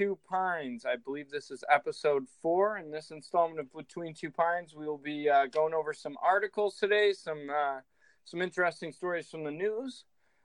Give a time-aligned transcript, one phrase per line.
[0.00, 0.86] Two Pines.
[0.86, 2.78] I believe this is episode four.
[2.78, 6.76] In this installment of Between Two Pines, we will be uh, going over some articles
[6.76, 7.80] today, some uh,
[8.24, 10.04] some interesting stories from the news.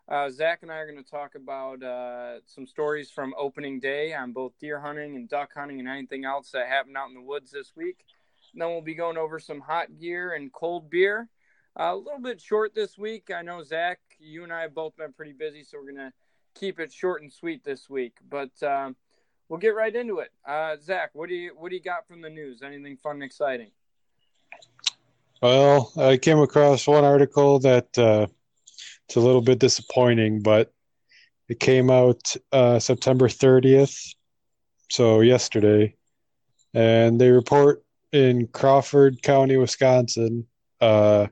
[0.10, 4.14] Uh, Zach and I are going to talk about uh, some stories from opening day
[4.14, 7.22] on both deer hunting and duck hunting and anything else that happened out in the
[7.22, 8.04] woods this week.
[8.52, 11.30] And then we'll be going over some hot gear and cold beer.
[11.80, 13.32] Uh, a little bit short this week.
[13.34, 16.14] I know Zach, you and I have both been pretty busy, so we're going to
[16.56, 18.18] keep it short and sweet this week.
[18.30, 18.98] But um,
[19.50, 20.30] we'll get right into it.
[20.48, 22.62] Uh, Zach, what do you what do you got from the news?
[22.62, 23.72] Anything fun and exciting?
[25.42, 28.28] Well, I came across one article that uh,
[29.08, 30.72] it's a little bit disappointing, but
[31.48, 34.16] it came out uh, September 30th,
[34.90, 35.96] so yesterday,
[36.74, 40.48] and they report in Crawford County, Wisconsin,
[40.82, 41.28] uh,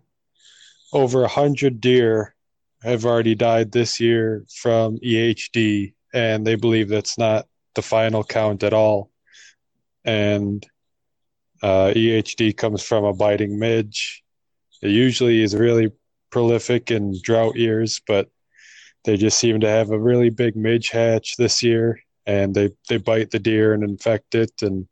[0.91, 2.35] over a hundred deer
[2.83, 8.63] have already died this year from EHD, and they believe that's not the final count
[8.63, 9.09] at all.
[10.05, 10.65] And
[11.61, 14.23] uh, EHD comes from a biting midge.
[14.81, 15.91] It usually is really
[16.29, 18.29] prolific in drought years, but
[19.05, 22.97] they just seem to have a really big midge hatch this year, and they they
[22.97, 24.87] bite the deer and infect it, and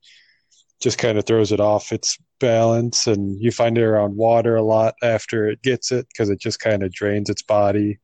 [0.81, 3.07] just kind of throws it off its balance.
[3.07, 6.59] And you find it around water a lot after it gets it because it just
[6.59, 7.99] kind of drains its body.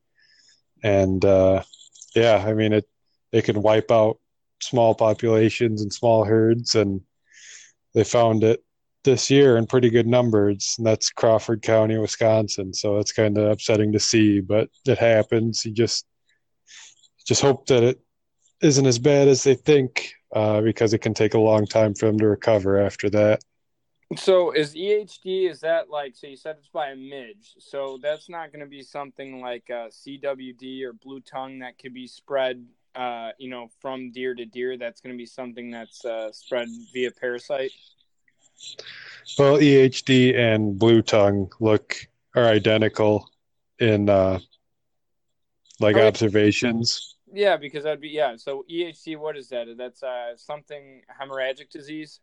[0.83, 1.63] And uh,
[2.15, 2.85] yeah, I mean it
[3.31, 4.19] it can wipe out
[4.61, 7.01] small populations and small herds, and
[7.93, 8.63] they found it
[9.03, 10.75] this year in pretty good numbers.
[10.77, 12.73] And that's Crawford County, Wisconsin.
[12.73, 15.65] So it's kind of upsetting to see, but it happens.
[15.65, 16.05] You just
[17.25, 17.99] just hope that it
[18.61, 22.05] isn't as bad as they think, uh, because it can take a long time for
[22.05, 23.41] them to recover after that.
[24.15, 28.29] So is EHD is that like so you said it's by a midge so that's
[28.29, 32.65] not going to be something like uh, CWD or blue tongue that could be spread
[32.97, 36.67] uh, you know from deer to deer that's going to be something that's uh, spread
[36.93, 37.71] via parasite.
[39.37, 41.95] Well, EHD and blue tongue look
[42.35, 43.29] are identical
[43.79, 44.39] in uh,
[45.79, 47.15] like oh, observations.
[47.31, 48.35] Yeah, because that'd be yeah.
[48.37, 49.67] So EHD, what is that?
[49.77, 52.19] That's uh, something hemorrhagic disease.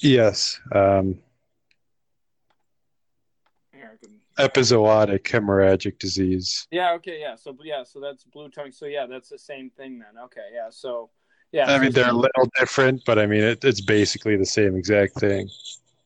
[0.00, 0.60] Yes.
[0.72, 1.18] Um,
[4.38, 6.66] epizootic hemorrhagic disease.
[6.70, 6.92] Yeah.
[6.94, 7.18] Okay.
[7.20, 7.36] Yeah.
[7.36, 7.84] So yeah.
[7.84, 8.72] So that's blue tongue.
[8.72, 10.22] So yeah, that's the same thing then.
[10.24, 10.48] Okay.
[10.52, 10.68] Yeah.
[10.70, 11.10] So
[11.52, 11.70] yeah.
[11.70, 14.76] I so mean, they're a little different, but I mean, it, it's basically the same
[14.76, 15.48] exact thing.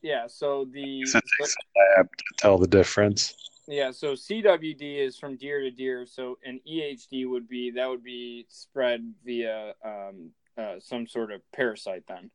[0.01, 0.27] Yeah.
[0.27, 3.35] So the it takes a lab to tell the difference.
[3.67, 3.91] Yeah.
[3.91, 6.05] So CWD is from deer to deer.
[6.05, 11.41] So an EHD would be that would be spread via um, uh, some sort of
[11.51, 12.29] parasite then.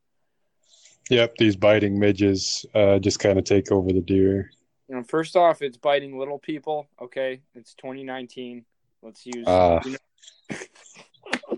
[1.09, 4.49] Yep, these biting midges uh, just kind of take over the deer.
[4.87, 6.87] You know, first off, it's biting little people.
[7.01, 8.65] Okay, it's 2019.
[9.01, 9.47] Let's use.
[9.47, 10.57] Uh, you know...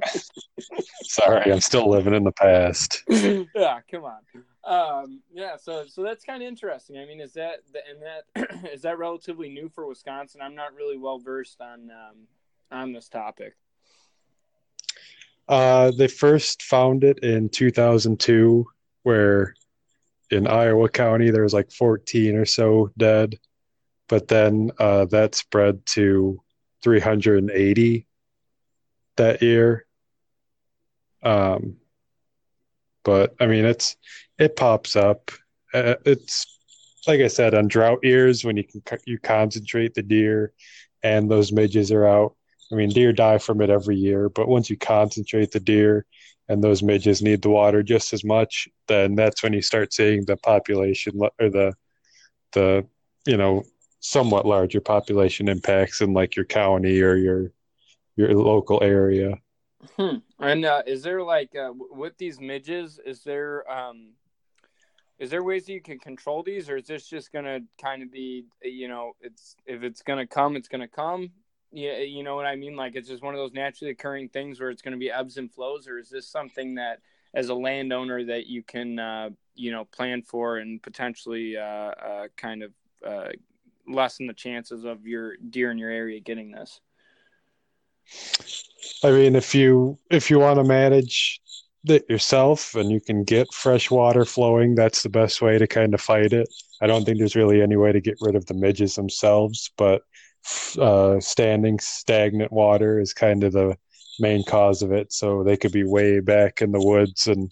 [1.03, 3.03] sorry, I'm still living in the past.
[3.09, 4.21] yeah, come on.
[4.63, 6.97] Um, yeah, so so that's kind of interesting.
[6.97, 10.41] I mean, is that and that is that relatively new for Wisconsin?
[10.41, 12.27] I'm not really well versed on um,
[12.71, 13.55] on this topic.
[15.47, 18.65] Uh, they first found it in 2002
[19.03, 19.53] where
[20.29, 23.39] in Iowa County there was like 14 or so dead,
[24.07, 26.41] but then uh, that spread to
[26.83, 28.07] 380
[29.15, 29.85] that year.
[31.23, 31.77] Um,
[33.03, 33.95] but I mean, it's
[34.38, 35.31] it pops up.
[35.73, 36.45] Uh, it's
[37.07, 40.53] like I said on drought years when you can you concentrate the deer,
[41.03, 42.35] and those midges are out.
[42.71, 46.05] I mean, deer die from it every year, but once you concentrate the deer
[46.49, 50.25] and those midges need the water just as much, then that's when you start seeing
[50.25, 51.73] the population or the
[52.53, 52.85] the
[53.25, 53.63] you know
[53.99, 57.51] somewhat larger population impacts in like your county or your
[58.15, 59.35] your local area.
[59.95, 60.17] Hmm.
[60.39, 63.00] And uh, is there like uh, with these midges?
[63.05, 64.13] Is there um,
[65.19, 68.11] is there ways that you can control these, or is this just gonna kind of
[68.11, 71.31] be you know it's if it's gonna come, it's gonna come,
[71.71, 72.75] yeah, you know what I mean?
[72.75, 75.37] Like it's just one of those naturally occurring things where it's going to be ebbs
[75.37, 76.99] and flows, or is this something that,
[77.33, 82.27] as a landowner, that you can, uh, you know, plan for and potentially uh, uh,
[82.37, 82.71] kind of
[83.05, 83.29] uh,
[83.87, 86.79] lessen the chances of your deer in your area getting this?
[89.03, 91.41] I mean, if you if you want to manage
[91.85, 95.93] it yourself and you can get fresh water flowing, that's the best way to kind
[95.93, 96.47] of fight it.
[96.81, 100.03] I don't think there's really any way to get rid of the midges themselves, but
[100.79, 103.77] uh, standing stagnant water is kind of the
[104.19, 105.13] main cause of it.
[105.13, 107.51] So they could be way back in the woods and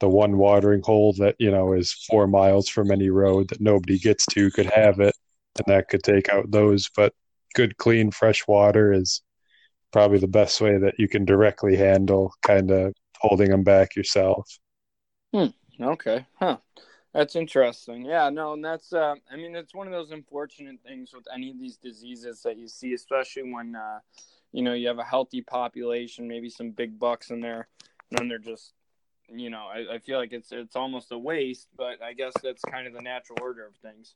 [0.00, 3.98] the one watering hole that you know is four miles from any road that nobody
[3.98, 5.14] gets to could have it,
[5.56, 6.90] and that could take out those.
[6.94, 7.14] But
[7.54, 9.22] good, clean, fresh water is
[9.92, 14.58] probably the best way that you can directly handle kind of holding them back yourself.
[15.32, 15.46] Hmm.
[15.80, 16.26] Okay.
[16.34, 16.58] Huh.
[17.14, 18.04] That's interesting.
[18.04, 21.50] Yeah, no, and that's uh I mean it's one of those unfortunate things with any
[21.50, 24.00] of these diseases that you see, especially when uh
[24.52, 27.68] you know you have a healthy population, maybe some big bucks in there,
[28.10, 28.72] and then they're just
[29.28, 32.62] you know, I, I feel like it's it's almost a waste, but I guess that's
[32.62, 34.14] kind of the natural order of things.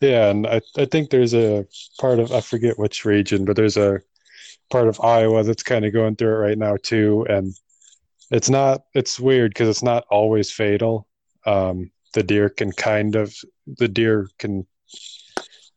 [0.00, 1.66] Yeah, and I, I think there's a
[2.00, 4.00] part of I forget which region, but there's a
[4.70, 7.54] part of Iowa that's kind of going through it right now too, and
[8.30, 11.06] it's not it's weird because it's not always fatal.
[11.46, 13.34] Um, the deer can kind of
[13.66, 14.66] the deer can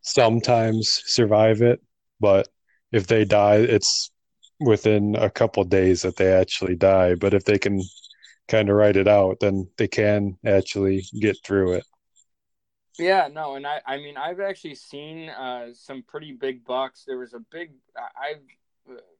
[0.01, 1.81] sometimes survive it,
[2.19, 2.47] but
[2.91, 4.11] if they die, it's
[4.59, 7.15] within a couple days that they actually die.
[7.15, 7.81] But if they can
[8.47, 11.85] kind of write it out, then they can actually get through it.
[12.99, 17.03] Yeah, no, and I, I mean, I've actually seen uh, some pretty big bucks.
[17.07, 18.41] There was a big, I've,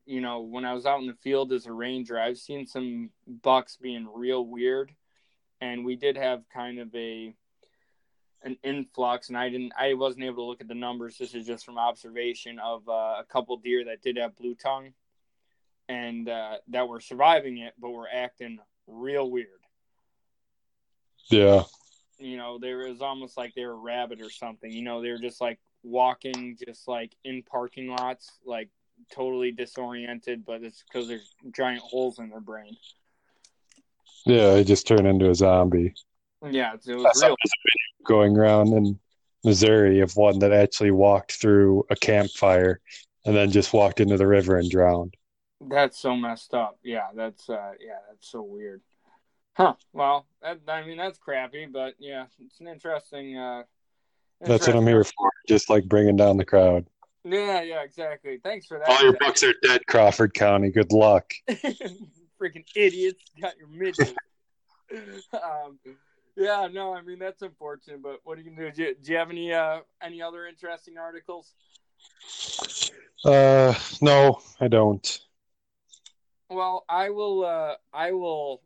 [0.06, 3.10] you know, when I was out in the field as a ranger, I've seen some
[3.42, 4.94] bucks being real weird,
[5.64, 7.34] and we did have kind of a,
[8.44, 11.18] an influx, and I didn't, I wasn't able to look at the numbers.
[11.18, 14.94] This is just from observation of uh, a couple deer that did have blue tongue,
[15.88, 19.48] and uh, that were surviving it, but were acting real weird.
[21.28, 21.64] Yeah.
[22.18, 24.70] You know, they was almost like they were a rabbit or something.
[24.70, 28.70] You know, they were just like walking, just like in parking lots, like
[29.14, 32.76] totally disoriented, but it's because there's giant holes in their brain.
[34.26, 35.94] Yeah, they just turned into a zombie.
[36.50, 37.36] Yeah, it was real.
[38.06, 39.00] Going around in
[39.44, 42.82] Missouri of one that actually walked through a campfire
[43.26, 45.16] and then just walked into the river and drowned.
[45.62, 46.80] That's so messed up.
[46.84, 48.82] Yeah, that's uh yeah, that's so weird.
[49.54, 49.76] Huh.
[49.94, 53.64] Well, that, I mean that's crappy, but yeah, it's an interesting uh
[54.42, 56.86] That's what I'm here for, just like bringing down the crowd.
[57.24, 58.40] Yeah, yeah, exactly.
[58.44, 58.90] Thanks for that.
[58.90, 60.72] All your bucks are dead, Crawford County.
[60.72, 61.34] Good luck.
[62.44, 64.14] Freaking idiots got your midget.
[65.34, 65.80] um,
[66.36, 68.76] yeah, no, I mean that's unfortunate, but what are you gonna do?
[68.76, 71.54] Do you, do you have any uh any other interesting articles?
[73.24, 75.22] Uh, no, I don't.
[76.50, 77.46] Well, I will.
[77.46, 78.62] Uh, I will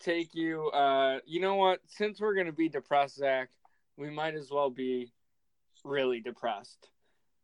[0.00, 0.68] take you.
[0.70, 1.80] Uh, you know what?
[1.88, 3.50] Since we're gonna be depressed, Zach,
[3.98, 5.12] we might as well be
[5.84, 6.88] really depressed.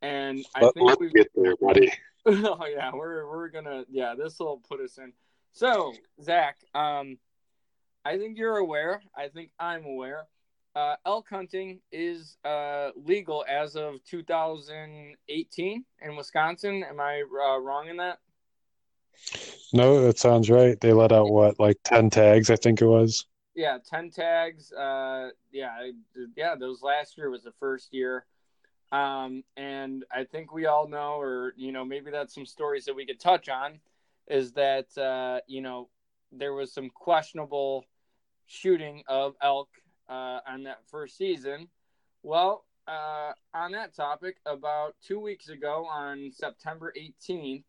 [0.01, 1.11] And I Let, think let's we.
[1.11, 1.93] get there, buddy.
[2.27, 3.85] oh yeah, we're we're gonna.
[3.91, 5.13] Yeah, this will put us in.
[5.53, 5.93] So
[6.23, 7.19] Zach, um,
[8.05, 9.03] I think you're aware.
[9.17, 10.27] I think I'm aware.
[10.75, 16.83] Uh, elk hunting is uh, legal as of 2018 in Wisconsin.
[16.83, 18.19] Am I uh, wrong in that?
[19.73, 20.81] No, that sounds right.
[20.81, 23.27] They let out what, like ten tags, I think it was.
[23.55, 24.73] Yeah, ten tags.
[24.73, 25.91] Uh, yeah,
[26.37, 26.55] yeah.
[26.55, 28.25] Those last year was the first year,
[28.93, 32.95] um, and I think we all know, or you know, maybe that's some stories that
[32.95, 33.81] we could touch on.
[34.29, 35.89] Is that uh, you know
[36.31, 37.85] there was some questionable
[38.47, 39.69] shooting of elk
[40.09, 41.69] uh, on that first season.
[42.23, 47.65] Well, uh, on that topic, about two weeks ago on September 18th,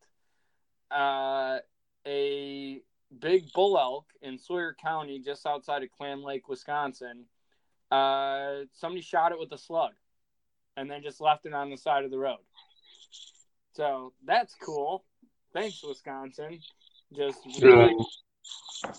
[0.91, 1.59] uh,
[2.05, 2.81] a
[3.19, 7.25] big bull elk in Sawyer County, just outside of Clam Lake, Wisconsin.
[7.91, 9.93] Uh, somebody shot it with a slug,
[10.77, 12.39] and then just left it on the side of the road.
[13.73, 15.03] So that's cool.
[15.53, 16.59] Thanks, Wisconsin.
[17.15, 17.95] Just really,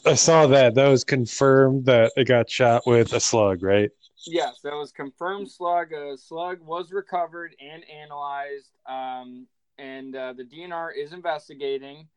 [0.06, 0.74] I saw that.
[0.74, 3.90] That was confirmed that it got shot with a slug, right?
[4.26, 5.50] yes, that was confirmed.
[5.50, 5.92] Slug.
[5.92, 8.70] A slug was recovered and analyzed.
[8.86, 9.46] Um,
[9.78, 12.08] and uh, the DNR is investigating.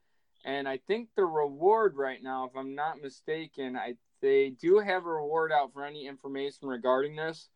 [0.46, 5.06] And I think the reward right now, if I'm not mistaken, I they do have
[5.06, 7.50] a reward out for any information regarding this.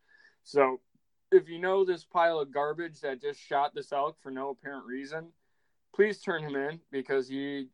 [0.44, 0.80] So
[1.32, 4.84] if you know this pile of garbage that just shot this elk for no apparent
[4.86, 5.28] reason,
[5.94, 7.68] please turn him in because he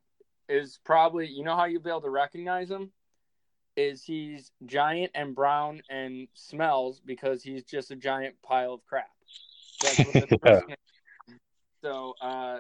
[0.49, 2.91] is probably you know how you'll be able to recognize him
[3.77, 9.11] is he's giant and brown and smells because he's just a giant pile of crap.
[9.83, 10.62] That's what the
[11.29, 11.35] Yeah.
[11.83, 12.59] so uh,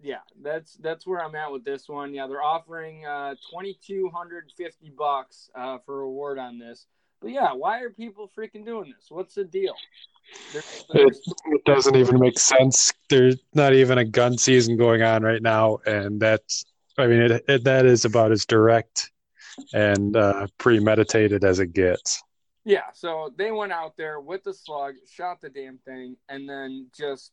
[0.00, 2.14] yeah, that's that's where I'm at with this one.
[2.14, 6.86] Yeah, they're offering uh, twenty two hundred fifty bucks uh, for a reward on this.
[7.24, 9.06] But yeah, why are people freaking doing this?
[9.08, 9.74] What's the deal?
[10.52, 11.16] There's, It,
[11.46, 12.92] it doesn't even make sense.
[13.08, 16.66] There's not even a gun season going on right now, and that's,
[16.98, 19.10] I mean, it, it that is about as direct
[19.72, 22.22] and uh, premeditated as it gets.
[22.66, 26.88] yeah, so they went out there with the slug, shot the damn thing, and then
[26.94, 27.32] just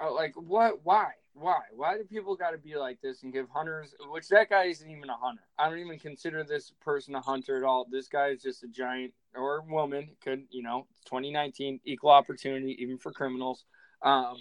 [0.00, 0.84] uh, like what?
[0.84, 1.10] Why?
[1.34, 1.60] Why?
[1.72, 3.94] Why do people got to be like this and give hunters?
[4.08, 5.42] Which that guy isn't even a hunter.
[5.58, 7.86] I don't even consider this person a hunter at all.
[7.90, 10.10] This guy is just a giant or woman.
[10.22, 10.86] Could you know?
[11.06, 13.64] 2019, equal opportunity even for criminals.
[14.02, 14.36] Um,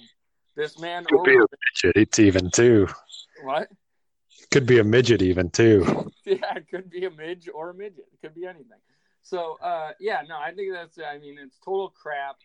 [0.56, 1.96] This man Could be a midget.
[1.96, 2.88] It's even too.
[3.44, 3.70] what?
[4.52, 6.12] Could be a midget even too.
[6.26, 8.06] Yeah, it could be a midge or a midget.
[8.14, 8.80] It could be anything.
[9.24, 10.98] So, uh, yeah, no, I think that's.
[10.98, 12.38] I mean, it's total crap.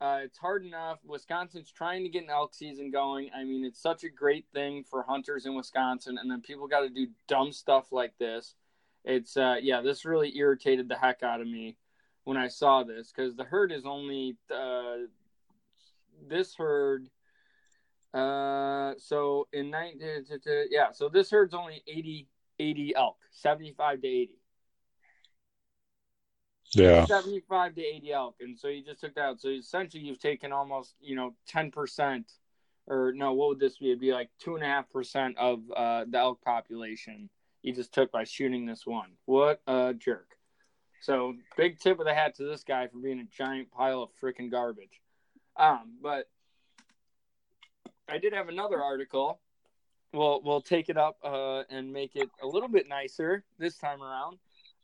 [0.00, 0.98] Uh, it's hard enough.
[1.04, 3.28] Wisconsin's trying to get an elk season going.
[3.36, 6.80] I mean, it's such a great thing for hunters in Wisconsin, and then people got
[6.80, 8.54] to do dumb stuff like this.
[9.04, 11.76] It's uh, yeah, this really irritated the heck out of me
[12.24, 15.06] when I saw this because the herd is only uh,
[16.28, 17.08] this herd.
[18.14, 20.24] Uh, so in 19,
[20.70, 22.26] yeah, so this herd's only 80,
[22.58, 24.39] 80 elk, 75 to 80.
[26.72, 27.04] Yeah.
[27.04, 28.36] 75 to 80 elk.
[28.40, 29.40] And so you just took that out.
[29.40, 32.24] So essentially you've taken almost, you know, 10%
[32.86, 33.86] or no, what would this be?
[33.86, 37.28] It'd be like two and a half percent of uh, the elk population
[37.62, 39.10] you just took by shooting this one.
[39.26, 40.36] What a jerk.
[41.02, 44.10] So big tip of the hat to this guy for being a giant pile of
[44.22, 45.00] freaking garbage.
[45.56, 46.28] Um, but
[48.08, 49.40] I did have another article.
[50.12, 54.02] We'll we'll take it up uh, and make it a little bit nicer this time
[54.02, 54.38] around.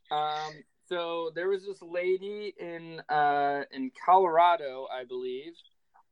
[0.09, 0.53] Um,
[0.87, 5.53] so there was this lady in uh, in Colorado, I believe,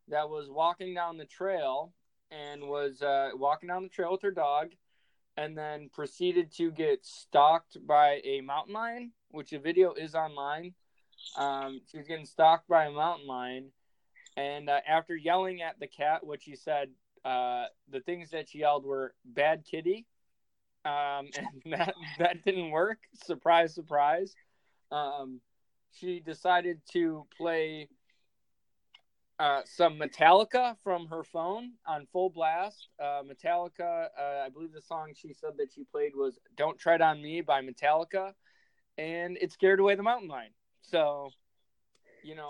[0.10, 1.94] that was walking down the trail
[2.32, 4.72] and was uh, walking down the trail with her dog,
[5.38, 10.74] and then proceeded to get stalked by a mountain lion, which the video is online.
[11.38, 13.72] Um, she was getting stalked by a mountain lion,
[14.36, 16.90] and uh, after yelling at the cat, which she said
[17.24, 20.06] uh, the things that she yelled were "bad kitty,"
[20.84, 23.00] um, and that that didn't work.
[23.24, 24.36] Surprise, surprise.
[24.92, 25.42] Um,
[25.92, 27.90] she decided to play
[29.40, 32.88] uh, some Metallica from her phone on full blast.
[33.00, 37.02] Uh, Metallica, uh, I believe the song she said that she played was "Don't Tread
[37.02, 38.34] on Me" by Metallica,
[38.98, 40.52] and it scared away the mountain lion.
[40.82, 41.32] So,
[42.24, 42.50] you know,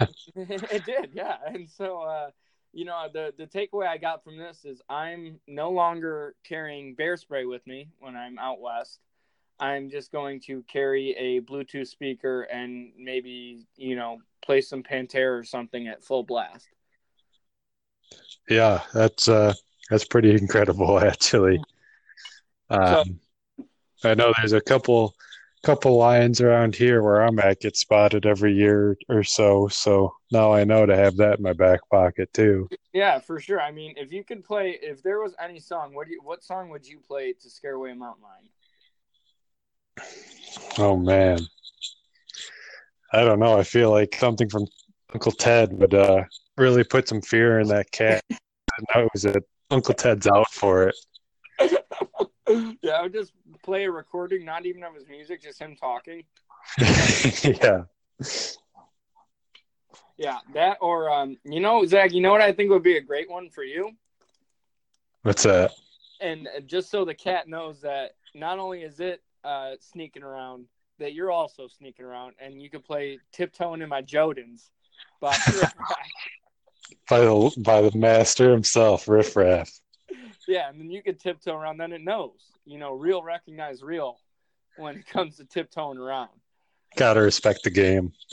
[0.36, 1.36] it did, yeah.
[1.46, 2.30] And so, uh,
[2.72, 7.16] you know, the the takeaway I got from this is I'm no longer carrying bear
[7.16, 9.00] spray with me when I'm out west.
[9.58, 15.38] I'm just going to carry a Bluetooth speaker and maybe, you know, play some Pantera
[15.38, 16.68] or something at full blast.
[18.48, 19.54] Yeah, that's uh
[19.90, 21.60] that's pretty incredible actually.
[22.70, 23.20] Um,
[24.04, 25.14] I know there's a couple
[25.62, 30.52] couple lions around here where I'm at get spotted every year or so, so now
[30.52, 32.68] I know to have that in my back pocket too.
[32.92, 33.60] Yeah, for sure.
[33.60, 36.44] I mean, if you could play if there was any song, what do you what
[36.44, 38.48] song would you play to scare away a mountain lion?
[40.78, 41.40] Oh man.
[43.12, 43.58] I don't know.
[43.58, 44.66] I feel like something from
[45.14, 46.24] Uncle Ted would uh,
[46.56, 48.22] really put some fear in that cat.
[48.94, 50.96] I was that Uncle Ted's out for it.
[52.82, 56.24] yeah, I would just play a recording, not even of his music, just him talking.
[56.78, 57.84] yeah.
[60.18, 63.02] Yeah, that or um, you know, Zach, you know what I think would be a
[63.02, 63.92] great one for you?
[65.22, 65.72] What's that?
[66.20, 70.66] And just so the cat knows that not only is it uh, sneaking around,
[70.98, 74.70] that you're also sneaking around, and you can play "Tiptoeing in My Jodens"
[75.20, 75.36] by
[77.08, 79.70] by the by the master himself, Riff Raff.
[80.48, 81.78] Yeah, and then you could tiptoe around.
[81.78, 84.18] Then it knows, you know, real recognize real
[84.76, 86.30] when it comes to tiptoeing around.
[86.96, 88.12] Gotta respect the game.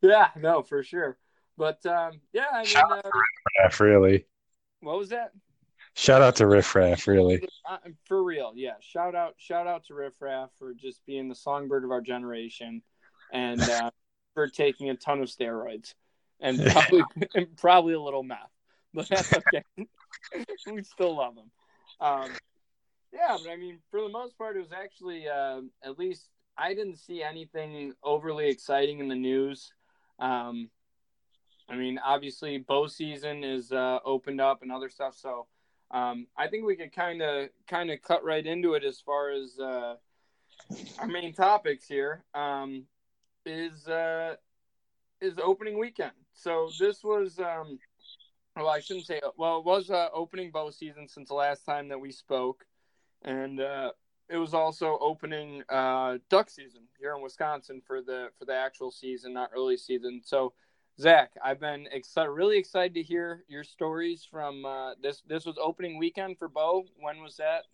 [0.00, 1.18] yeah, no, for sure.
[1.56, 3.02] But um, yeah, I mean, uh,
[3.60, 4.24] Raff, really.
[4.80, 5.32] What was that?
[5.98, 7.42] Shout out to Riff Raff, really.
[7.68, 8.74] Uh, for real, yeah.
[8.78, 12.82] Shout out, shout out to Riff Raff for just being the songbird of our generation,
[13.32, 13.90] and uh,
[14.34, 15.94] for taking a ton of steroids
[16.38, 17.02] and probably
[17.34, 18.38] and probably a little meth,
[18.94, 19.64] but that's okay.
[20.70, 21.50] we still love him.
[22.00, 22.30] Um,
[23.12, 26.74] yeah, but I mean, for the most part, it was actually uh, at least I
[26.74, 29.72] didn't see anything overly exciting in the news.
[30.20, 30.70] Um,
[31.68, 35.48] I mean, obviously, bow season is uh, opened up and other stuff, so
[35.90, 39.30] um, I think we could kind of kind of cut right into it as far
[39.30, 39.94] as uh,
[40.98, 42.24] our main topics here.
[42.34, 42.84] Um,
[43.46, 44.34] is uh,
[45.20, 46.12] is opening weekend.
[46.34, 47.78] So this was um,
[48.56, 51.88] well, I shouldn't say well, it was uh, opening bow season since the last time
[51.88, 52.64] that we spoke,
[53.22, 53.92] and uh,
[54.28, 58.90] it was also opening uh, duck season here in Wisconsin for the for the actual
[58.90, 60.20] season, not early season.
[60.24, 60.52] So
[61.00, 65.22] Zach, I've been excited, really excited to hear your stories from uh, this.
[65.28, 66.86] This was opening weekend for bow.
[66.98, 67.66] When was that?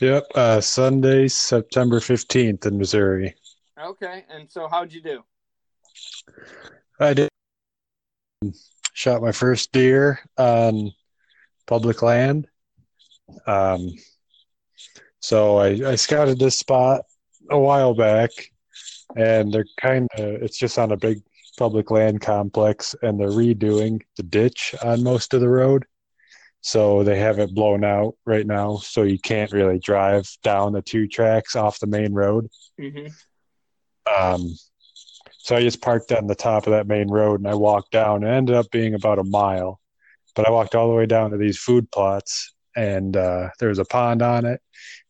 [0.00, 3.36] Yep, uh, Sunday, September fifteenth in Missouri.
[3.80, 5.22] Okay, and so how'd you do?
[6.98, 7.28] I did
[8.92, 10.90] shot my first deer on
[11.66, 12.48] public land.
[13.46, 13.94] Um,
[15.20, 17.02] so I, I scouted this spot
[17.50, 18.30] a while back,
[19.16, 21.22] and they're kind of it's just on a big
[21.56, 25.84] public land complex, and they're redoing the ditch on most of the road.
[26.60, 30.80] So they have it blown out right now, so you can't really drive down the
[30.80, 32.48] two tracks off the main road.
[32.80, 33.08] Mm-hmm.
[34.12, 34.54] Um,
[35.44, 38.24] so I just parked on the top of that main road and I walked down.
[38.24, 39.78] It ended up being about a mile,
[40.34, 43.78] but I walked all the way down to these food plots and uh, there was
[43.78, 44.62] a pond on it.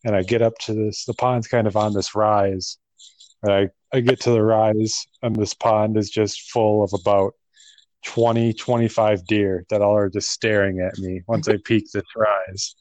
[0.03, 2.77] And I get up to this, the pond's kind of on this rise.
[3.43, 7.33] And I, I get to the rise and this pond is just full of about
[8.05, 12.75] 20, 25 deer that all are just staring at me once I peak this rise.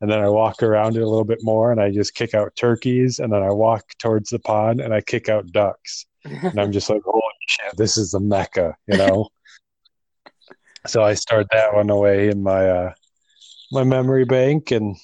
[0.00, 2.54] And then I walk around it a little bit more and I just kick out
[2.54, 3.18] turkeys.
[3.18, 6.06] And then I walk towards the pond and I kick out ducks.
[6.24, 9.28] And I'm just like, holy shit, this is the mecca, you know?
[10.86, 12.92] so I start that one away in my, uh,
[13.72, 14.94] my memory bank and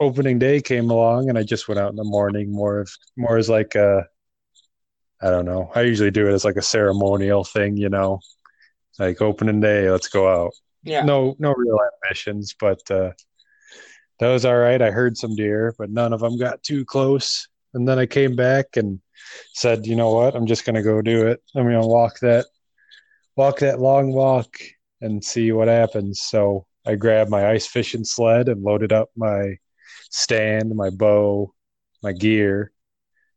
[0.00, 3.36] opening day came along and I just went out in the morning more of more
[3.36, 4.06] as like a
[5.22, 5.70] I don't know.
[5.74, 8.20] I usually do it as like a ceremonial thing, you know.
[8.98, 10.52] Like opening day, let's go out.
[10.82, 11.04] Yeah.
[11.04, 13.12] No no real ambitions, but uh
[14.20, 14.80] that was all right.
[14.80, 17.48] I heard some deer, but none of them got too close.
[17.72, 19.00] And then I came back and
[19.54, 20.36] said, "You know what?
[20.36, 21.42] I'm just going to go do it.
[21.54, 22.46] I'm going to walk that
[23.36, 24.54] walk that long walk
[25.00, 29.56] and see what happens." So, I grabbed my ice fishing sled and loaded up my
[30.10, 31.54] stand, my bow,
[32.02, 32.72] my gear,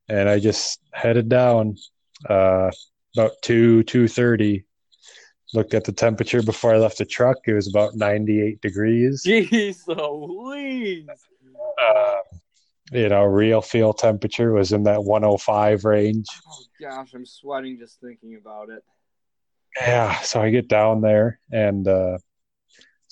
[0.08, 1.76] and I just headed down
[2.30, 2.72] uh,
[3.16, 4.66] about two two thirty.
[5.54, 7.38] Looked at the temperature before I left the truck.
[7.46, 9.24] It was about ninety eight degrees.
[9.28, 11.06] Jeez Louise.
[11.80, 12.16] Uh,
[12.92, 16.26] you know, real feel temperature was in that one hundred five range.
[16.48, 18.84] Oh gosh, I'm sweating just thinking about it.
[19.80, 22.18] Yeah, so I get down there and uh,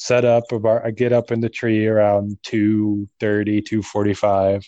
[0.02, 0.84] set up about.
[0.84, 4.68] I get up in the tree around 230, 245,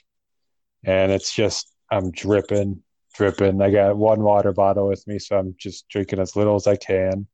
[0.85, 2.83] and it's just I'm dripping,
[3.15, 3.59] dripping.
[3.59, 6.75] I got one water bottle with me, so I'm just drinking as little as I
[6.75, 7.25] can.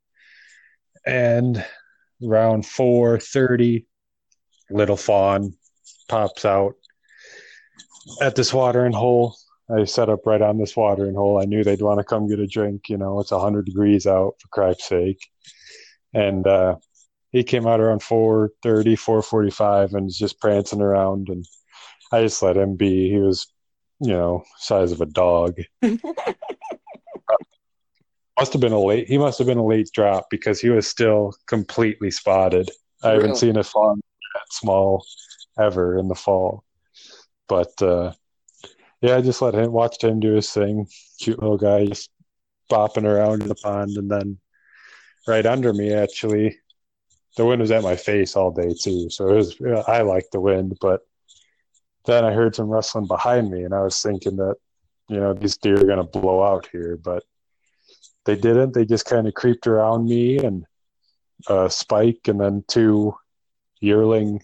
[1.05, 1.63] And
[2.25, 3.85] around 4:30,
[4.69, 5.53] little fawn
[6.07, 6.75] pops out
[8.21, 9.35] at this watering hole.
[9.69, 11.39] I set up right on this watering hole.
[11.39, 12.87] I knew they'd want to come get a drink.
[12.87, 15.19] You know, it's 100 degrees out for Christ's sake.
[16.13, 16.77] And uh,
[17.31, 21.29] he came out around 4.30, 4.45 and was just prancing around.
[21.29, 21.45] And
[22.11, 23.09] I just let him be.
[23.09, 23.47] He was,
[23.99, 25.59] you know, size of a dog.
[28.39, 29.07] must have been a late.
[29.07, 32.71] He must have been a late drop because he was still completely spotted.
[33.03, 34.01] I haven't seen a fawn
[34.33, 35.05] that small
[35.59, 36.63] ever in the fall.
[37.47, 38.13] But uh,
[39.01, 40.87] yeah, I just let him watched him do his thing.
[41.19, 42.09] Cute little guy, just
[42.71, 44.37] bopping around in the pond, and then
[45.27, 46.57] right under me, actually,
[47.39, 49.09] the wind was at my face all day too.
[49.09, 49.55] So it was.
[49.87, 51.07] I liked the wind, but
[52.05, 54.55] then I heard some rustling behind me, and I was thinking that
[55.07, 57.23] you know these deer are gonna blow out here, but
[58.25, 58.73] they didn't.
[58.73, 60.65] They just kind of creeped around me and
[61.47, 63.15] uh, Spike, and then two
[63.79, 64.43] yearling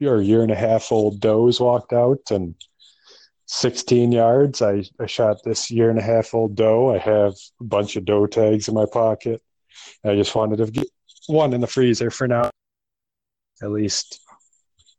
[0.00, 2.54] or year and a half old does walked out and
[3.46, 4.62] 16 yards.
[4.62, 6.94] I, I shot this year and a half old doe.
[6.94, 9.42] I have a bunch of doe tags in my pocket.
[10.04, 10.86] I just wanted to get
[11.28, 12.50] one in the freezer for now.
[13.62, 14.20] At least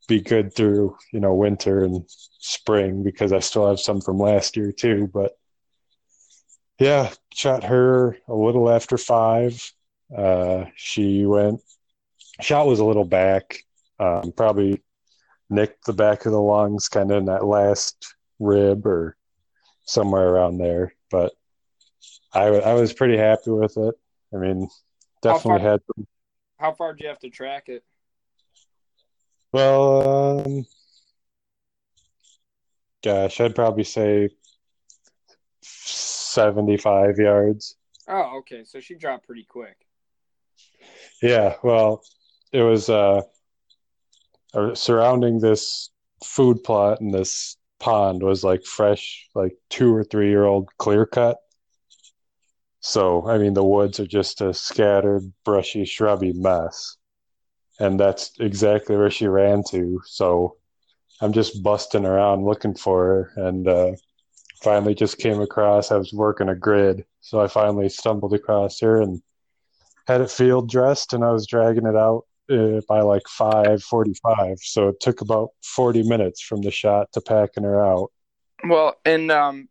[0.08, 4.58] be good through, you know, winter and spring because I still have some from last
[4.58, 5.10] year too.
[5.14, 5.38] But
[6.80, 9.72] yeah, shot her a little after five.
[10.16, 11.62] Uh, she went,
[12.42, 13.64] shot was a little back,
[14.00, 14.82] um, probably
[15.50, 19.16] nicked the back of the lungs, kind of in that last rib or
[19.86, 20.94] somewhere around there.
[21.12, 21.34] But
[22.34, 23.96] I, I was pretty happy with it.
[24.34, 24.70] I mean,
[25.22, 26.08] definitely had some
[26.60, 27.84] How far do you have to track it?
[29.54, 30.66] Well, um,
[33.02, 34.30] gosh, I'd probably say
[35.62, 37.76] 75 yards.
[38.08, 38.64] Oh, okay.
[38.66, 39.78] So she dropped pretty quick.
[41.22, 42.02] Yeah, well,
[42.52, 43.22] it was uh,
[44.54, 45.90] uh, surrounding this
[46.24, 51.06] food plot and this pond was like fresh, like two or three year old clear
[51.06, 51.38] cut.
[52.82, 56.98] So, I mean, the woods are just a scattered, brushy, shrubby mess.
[57.80, 60.02] And that's exactly where she ran to.
[60.06, 60.58] So
[61.22, 63.92] I'm just busting around looking for her and uh,
[64.62, 65.92] finally just came across.
[65.92, 67.06] I was working a grid.
[67.22, 69.22] So I finally stumbled across her and
[70.08, 74.88] had it field dressed and I was dragging it out uh, by like 5:45 so
[74.88, 78.12] it took about 40 minutes from the shot to packing her out
[78.64, 79.70] Well, and um,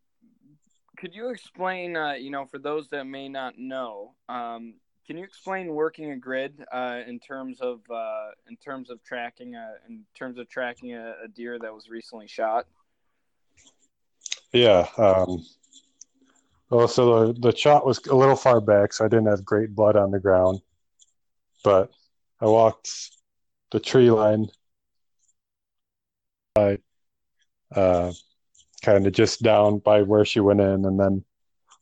[0.99, 4.75] could you explain, uh, you know, for those that may not know, um,
[5.07, 9.55] can you explain working a grid uh, in terms of uh, in terms of tracking
[9.55, 12.67] a, in terms of tracking a, a deer that was recently shot?
[14.53, 15.45] yeah um,
[16.69, 19.75] Well, so the, the shot was a little far back, so I didn't have great
[19.75, 20.61] blood on the ground.
[21.65, 21.91] But
[22.41, 22.91] I walked
[23.71, 24.49] the tree line
[26.55, 26.79] by
[27.75, 28.13] uh,
[28.83, 31.25] kind of just down by where she went in, and then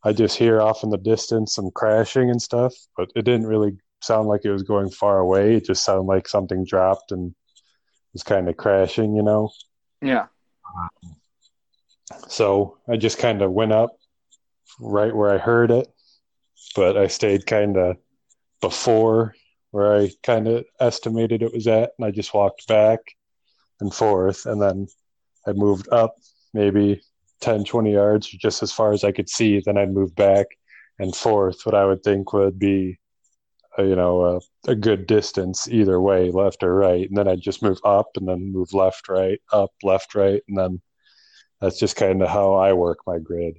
[0.04, 3.76] I just hear off in the distance some crashing and stuff, but it didn't really
[4.02, 5.56] sound like it was going far away.
[5.56, 7.34] It just sounded like something dropped and
[8.12, 9.50] was kind of crashing, you know?
[10.00, 10.26] Yeah.
[12.28, 13.96] So I just kind of went up
[14.78, 15.88] right where I heard it,
[16.76, 17.96] but I stayed kind of
[18.60, 19.34] before
[19.70, 23.00] where I kind of estimated it was at, and I just walked back
[23.80, 24.86] and forth, and then
[25.46, 26.14] I moved up
[26.56, 27.00] maybe
[27.40, 29.60] 10, 20 yards, just as far as I could see.
[29.60, 30.46] Then I'd move back
[30.98, 32.98] and forth, what I would think would be,
[33.78, 34.24] a, you know,
[34.66, 37.06] a, a, good distance either way, left or right.
[37.06, 40.42] And then I'd just move up and then move left, right, up, left, right.
[40.48, 40.80] And then
[41.60, 43.58] that's just kind of how I work my grid.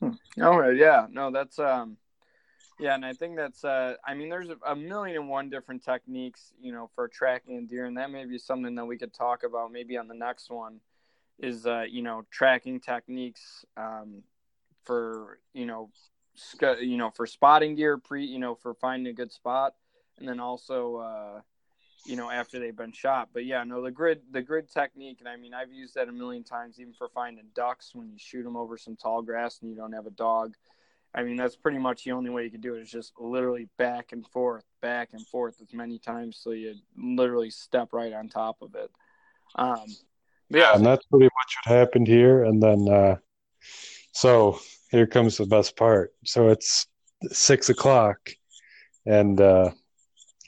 [0.00, 0.12] Hmm.
[0.42, 0.76] All right.
[0.76, 1.06] Yeah.
[1.10, 1.98] No, that's, um,
[2.78, 6.52] yeah, and I think that's uh I mean there's a, million and one different techniques,
[6.60, 9.72] you know, for tracking deer and that may be something that we could talk about
[9.72, 10.80] maybe on the next one
[11.38, 14.22] is uh, you know, tracking techniques um
[14.84, 15.90] for, you know,
[16.34, 19.74] sc- you know, for spotting gear pre, you know, for finding a good spot.
[20.18, 21.40] And then also uh
[22.06, 23.30] you know after they've been shot.
[23.32, 26.12] But yeah no the grid the grid technique and i mean i've used that a
[26.12, 29.70] million times even for finding ducks when you shoot them over some tall grass and
[29.70, 30.54] you don't have a dog.
[31.16, 33.68] I mean, that's pretty much the only way you can do it is just literally
[33.78, 36.36] back and forth, back and forth as many times.
[36.36, 38.90] So you literally step right on top of it.
[39.54, 39.86] Um,
[40.48, 42.44] yeah, and that's pretty much what happened here.
[42.44, 43.16] And then, uh,
[44.12, 44.58] so
[44.90, 46.12] here comes the best part.
[46.24, 46.86] So it's
[47.30, 48.18] six o'clock,
[49.04, 49.70] and uh,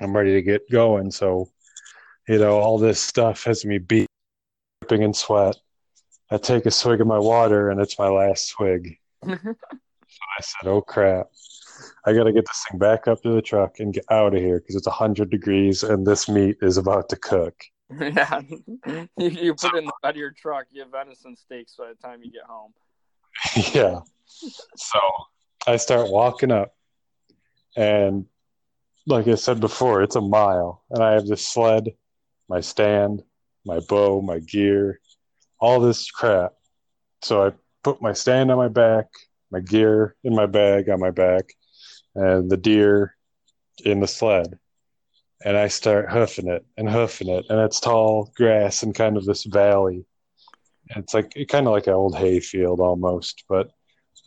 [0.00, 1.10] I'm ready to get going.
[1.10, 1.50] So,
[2.28, 4.08] you know, all this stuff has me beat,
[4.82, 5.56] dripping in sweat.
[6.30, 8.98] I take a swig of my water, and it's my last swig.
[10.10, 11.26] So I said, "Oh crap!
[12.06, 14.40] I got to get this thing back up to the truck and get out of
[14.40, 17.54] here because it's hundred degrees and this meat is about to cook."
[18.00, 18.40] Yeah,
[18.86, 20.66] you, you put it in the bed of your truck.
[20.70, 22.72] You have venison steaks by the time you get home.
[23.74, 24.00] yeah.
[24.76, 24.98] So
[25.66, 26.74] I start walking up,
[27.76, 28.26] and
[29.06, 31.88] like I said before, it's a mile, and I have this sled,
[32.48, 33.22] my stand,
[33.64, 35.00] my bow, my gear,
[35.58, 36.52] all this crap.
[37.22, 39.06] So I put my stand on my back,
[39.50, 41.44] my gear in my bag on my back,
[42.14, 43.16] and the deer
[43.84, 44.58] in the sled.
[45.44, 49.24] And I start hoofing it and hoofing it, and it's tall grass and kind of
[49.24, 50.04] this valley.
[50.90, 53.70] It's like kind of like an old hayfield almost, but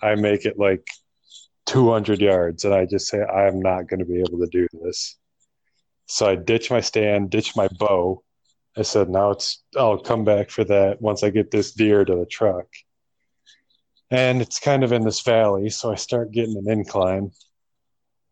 [0.02, 0.86] I make it like
[1.66, 5.18] 200 yards, and I just say I'm not going to be able to do this.
[6.06, 8.24] So I ditch my stand, ditch my bow.
[8.78, 12.16] I said, now it's I'll come back for that once I get this deer to
[12.16, 12.68] the truck
[14.12, 17.32] and it's kind of in this valley so i start getting an incline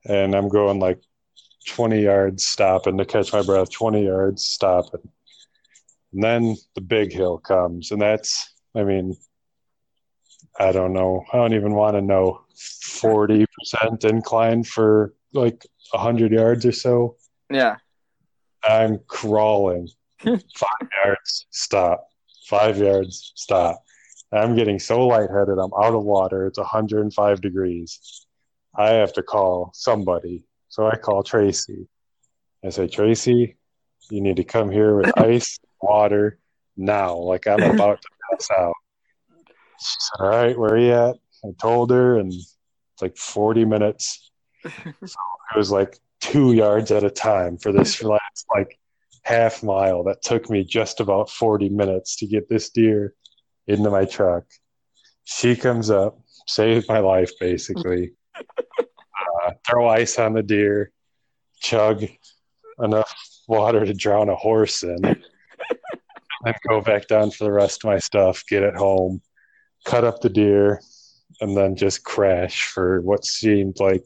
[0.06, 1.02] and i'm going like
[1.68, 5.08] 20 yards stopping to catch my breath 20 yards stopping
[6.14, 9.16] and then the big hill comes and that's i mean
[10.60, 13.46] i don't know i don't even want to know 40%
[14.06, 17.16] incline for like 100 yards or so
[17.52, 17.76] yeah
[18.64, 19.88] i'm crawling
[20.24, 22.08] five yards stop
[22.48, 23.84] five yards stop
[24.32, 25.58] I'm getting so lightheaded.
[25.58, 26.46] I'm out of water.
[26.46, 28.26] It's 105 degrees.
[28.76, 30.46] I have to call somebody.
[30.70, 31.88] So I call Tracy.
[32.64, 33.58] I say, Tracy,
[34.10, 36.40] you need to come here with ice, water
[36.78, 37.16] now.
[37.18, 38.74] Like I'm about to pass out.
[39.80, 41.16] She said, All right, where are you at?
[41.44, 42.58] I told her, and it's
[43.02, 44.32] like 40 minutes.
[44.64, 44.72] so
[45.06, 48.78] it was like two yards at a time for this last like
[49.24, 53.14] half mile that took me just about 40 minutes to get this deer
[53.68, 54.44] into my truck.
[55.24, 58.14] She comes up, saved my life basically.
[59.68, 60.92] Throw ice on the deer,
[61.60, 62.06] chug
[62.82, 63.14] enough
[63.48, 65.04] water to drown a horse in,
[66.46, 69.22] and go back down for the rest of my stuff, get it home,
[69.86, 70.82] cut up the deer,
[71.42, 74.04] and then just crash for what seemed like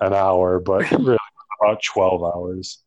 [0.00, 1.18] an hour, but really
[1.60, 2.82] about 12 hours.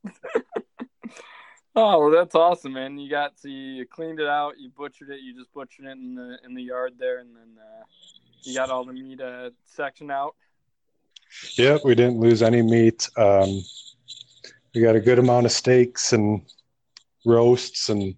[1.80, 2.98] Oh well, that's awesome, man!
[2.98, 6.16] You got so you cleaned it out, you butchered it, you just butchered it in
[6.16, 7.84] the in the yard there, and then uh,
[8.42, 10.34] you got all the meat uh, section out.
[11.58, 13.10] Yep, we didn't lose any meat.
[13.18, 13.62] Um,
[14.74, 16.42] we got a good amount of steaks and
[17.26, 18.16] roasts, and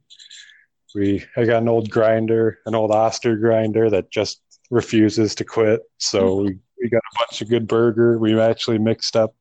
[0.96, 5.82] we I got an old grinder, an old Oster grinder that just refuses to quit.
[5.98, 6.46] So mm-hmm.
[6.46, 8.18] we, we got a bunch of good burger.
[8.18, 9.36] We actually mixed up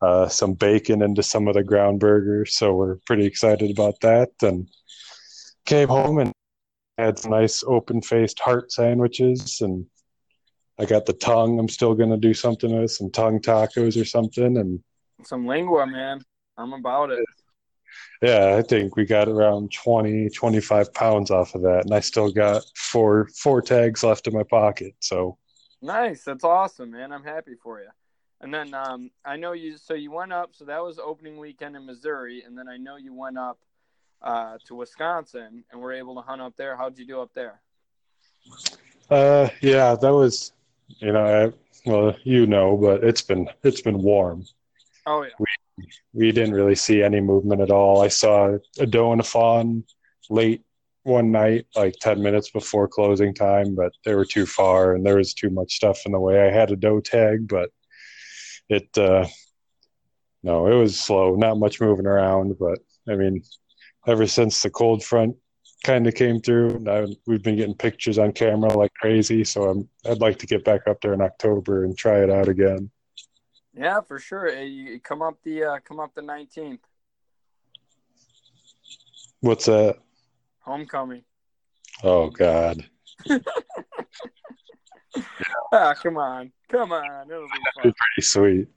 [0.00, 2.56] uh, some bacon into some of the ground burgers.
[2.56, 4.30] So we're pretty excited about that.
[4.42, 4.68] And
[5.66, 6.32] came home and
[6.96, 9.86] had some nice open faced heart sandwiches and
[10.78, 11.58] I got the tongue.
[11.58, 14.82] I'm still gonna do something with some tongue tacos or something, and
[15.24, 16.20] some lingua, man.
[16.56, 17.24] I'm about it.
[18.22, 22.30] Yeah, I think we got around 20, 25 pounds off of that, and I still
[22.32, 24.94] got four four tags left in my pocket.
[25.00, 25.38] So
[25.82, 26.24] nice.
[26.24, 27.12] That's awesome, man.
[27.12, 27.88] I'm happy for you.
[28.40, 29.76] And then um, I know you.
[29.76, 30.50] So you went up.
[30.52, 33.58] So that was opening weekend in Missouri, and then I know you went up
[34.22, 36.76] uh, to Wisconsin and were able to hunt up there.
[36.76, 37.60] How'd you do up there?
[39.10, 40.52] Uh, yeah, that was,
[40.88, 44.44] you know, I, well, you know, but it's been it's been warm.
[45.06, 45.30] Oh yeah.
[45.38, 48.02] We, we didn't really see any movement at all.
[48.02, 49.84] I saw a doe and a fawn
[50.28, 50.62] late
[51.04, 55.16] one night, like 10 minutes before closing time, but they were too far and there
[55.16, 56.46] was too much stuff in the way.
[56.46, 57.70] I had a doe tag, but
[58.68, 59.26] it, uh,
[60.42, 62.56] no, it was slow, not much moving around.
[62.58, 63.42] But I mean,
[64.06, 65.36] ever since the cold front
[65.84, 69.44] kind of came through, I, we've been getting pictures on camera like crazy.
[69.44, 72.48] So I'm, I'd like to get back up there in October and try it out
[72.48, 72.90] again.
[73.74, 74.48] Yeah, for sure.
[74.50, 76.80] You come up the uh, come up the nineteenth.
[79.40, 79.98] What's that?
[80.60, 81.22] Homecoming.
[82.02, 82.84] Oh God.
[85.72, 87.82] ah, come on, come on, it'll be fun.
[87.82, 88.68] pretty sweet.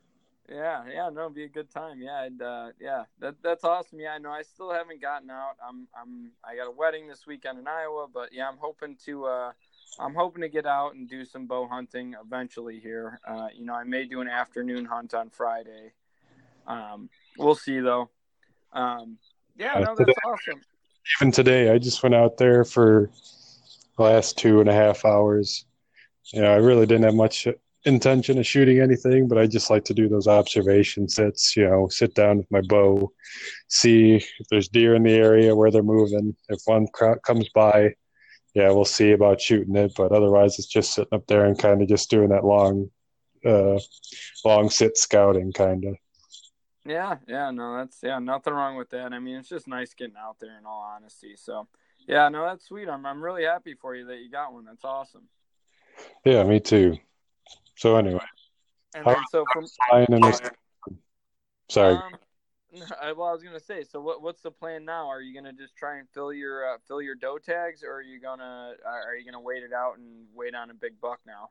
[0.52, 2.02] Yeah, yeah, no, it'll be a good time.
[2.02, 4.00] Yeah, and uh, yeah, that that's awesome.
[4.02, 5.54] Yeah, I know I still haven't gotten out.
[5.66, 9.26] I'm I'm I got a wedding this weekend in Iowa, but yeah, I'm hoping to
[9.26, 9.52] uh,
[9.98, 13.22] I'm hoping to get out and do some bow hunting eventually here.
[13.26, 15.94] Uh, you know, I may do an afternoon hunt on Friday.
[16.68, 18.10] Um, we'll see though.
[18.74, 19.18] Um,
[19.58, 20.62] yeah, no, that's awesome.
[21.20, 23.10] Even today, I just went out there for
[23.96, 25.66] the last two and a half hours.
[26.34, 27.48] You know, I really didn't have much
[27.86, 31.56] intention of shooting anything, but I just like to do those observation sits.
[31.56, 33.12] You know, sit down with my bow,
[33.68, 36.36] see if there's deer in the area where they're moving.
[36.50, 36.88] If one
[37.24, 37.96] comes by,
[38.54, 41.82] yeah, we'll see about shooting it, but otherwise it's just sitting up there and kind
[41.82, 42.90] of just doing that long,
[43.46, 43.80] uh,
[44.46, 45.96] long sit scouting kind of.
[46.86, 49.14] Yeah, yeah, no, that's yeah, nothing wrong with that.
[49.14, 51.36] I mean, it's just nice getting out there in all honesty.
[51.36, 51.68] So,
[52.08, 52.90] yeah, no, that's sweet.
[52.90, 54.66] I'm I'm really happy for you that you got one.
[54.66, 55.28] That's awesome.
[56.26, 56.98] Yeah, me too.
[57.82, 58.20] So anyway,
[58.94, 59.66] and then, so from
[61.68, 61.96] sorry.
[61.96, 62.12] Um,
[63.18, 63.84] well, I was gonna say.
[63.84, 65.10] So, what what's the plan now?
[65.10, 68.02] Are you gonna just try and fill your uh, fill your doe tags, or are
[68.04, 71.22] you gonna uh, are you gonna wait it out and wait on a big buck
[71.26, 71.50] now?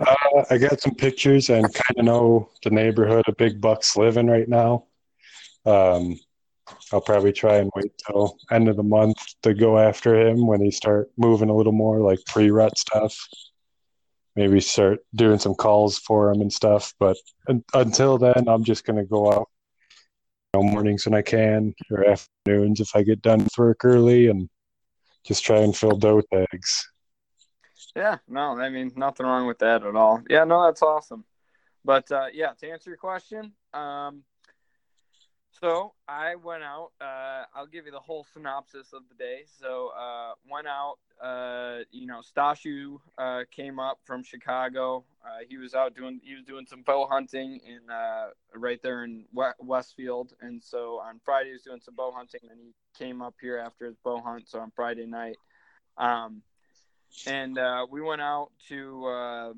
[0.00, 4.26] Uh, I got some pictures and kind of know the neighborhood of big bucks living
[4.26, 4.86] right now.
[5.64, 6.18] Um,
[6.92, 10.60] I'll probably try and wait till end of the month to go after him when
[10.60, 13.16] he start moving a little more like pre-rut stuff.
[14.36, 16.92] Maybe start doing some calls for him and stuff.
[16.98, 17.16] But
[17.72, 19.48] until then, I'm just gonna go out
[20.54, 24.48] know, mornings when I can or afternoons if I get done with work early and
[25.24, 26.88] just try and fill doe tags.
[27.96, 30.22] Yeah, no, I mean nothing wrong with that at all.
[30.28, 31.24] Yeah, no, that's awesome.
[31.84, 34.22] But uh, yeah, to answer your question, um,
[35.64, 36.90] so I went out.
[37.00, 39.44] Uh, I'll give you the whole synopsis of the day.
[39.58, 40.96] So uh, went out.
[41.22, 45.04] Uh, you know, Stashu uh, came up from Chicago.
[45.24, 46.20] Uh, he was out doing.
[46.22, 49.24] He was doing some bow hunting in uh, right there in
[49.58, 50.34] Westfield.
[50.42, 52.40] And so on Friday he was doing some bow hunting.
[52.50, 54.50] And he came up here after his bow hunt.
[54.50, 55.36] So on Friday night,
[55.96, 56.42] um,
[57.26, 57.58] and
[57.90, 59.54] we went out to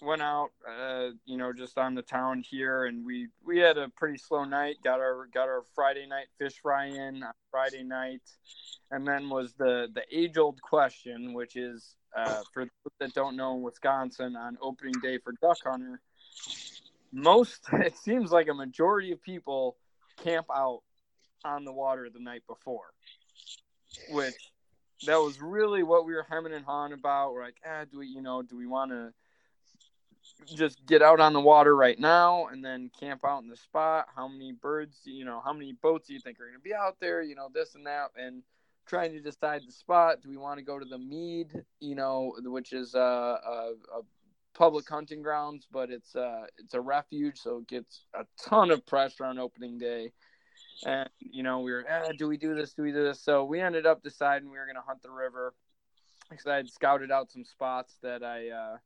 [0.00, 3.88] went out, uh, you know, just on the town here, and we we had a
[3.88, 4.76] pretty slow night.
[4.82, 8.22] Got our got our Friday night fish fry in on Friday night,
[8.90, 13.36] and then was the the age old question, which is uh, for those that don't
[13.36, 16.00] know, in Wisconsin on opening day for duck hunter,
[17.12, 19.76] most it seems like a majority of people
[20.22, 20.82] camp out
[21.44, 22.92] on the water the night before,
[24.10, 24.34] which
[25.06, 27.32] that was really what we were hemming and hawing about.
[27.32, 29.12] We're like, ah, do we, you know, do we want to
[30.46, 34.06] just get out on the water right now and then camp out in the spot?
[34.14, 36.74] How many birds, you know, how many boats do you think are going to be
[36.74, 37.22] out there?
[37.22, 38.42] You know, this and that, and
[38.86, 40.22] trying to decide the spot.
[40.22, 44.02] Do we want to go to the Mead, you know, which is a, a, a
[44.54, 48.84] public hunting grounds, but it's uh it's a refuge, so it gets a ton of
[48.86, 50.12] pressure on opening day.
[50.84, 52.72] And you know, we were, eh, do we do this?
[52.74, 53.20] Do we do this?
[53.20, 55.54] So we ended up deciding we were going to hunt the river
[56.28, 58.48] because I had scouted out some spots that I.
[58.48, 58.76] Uh,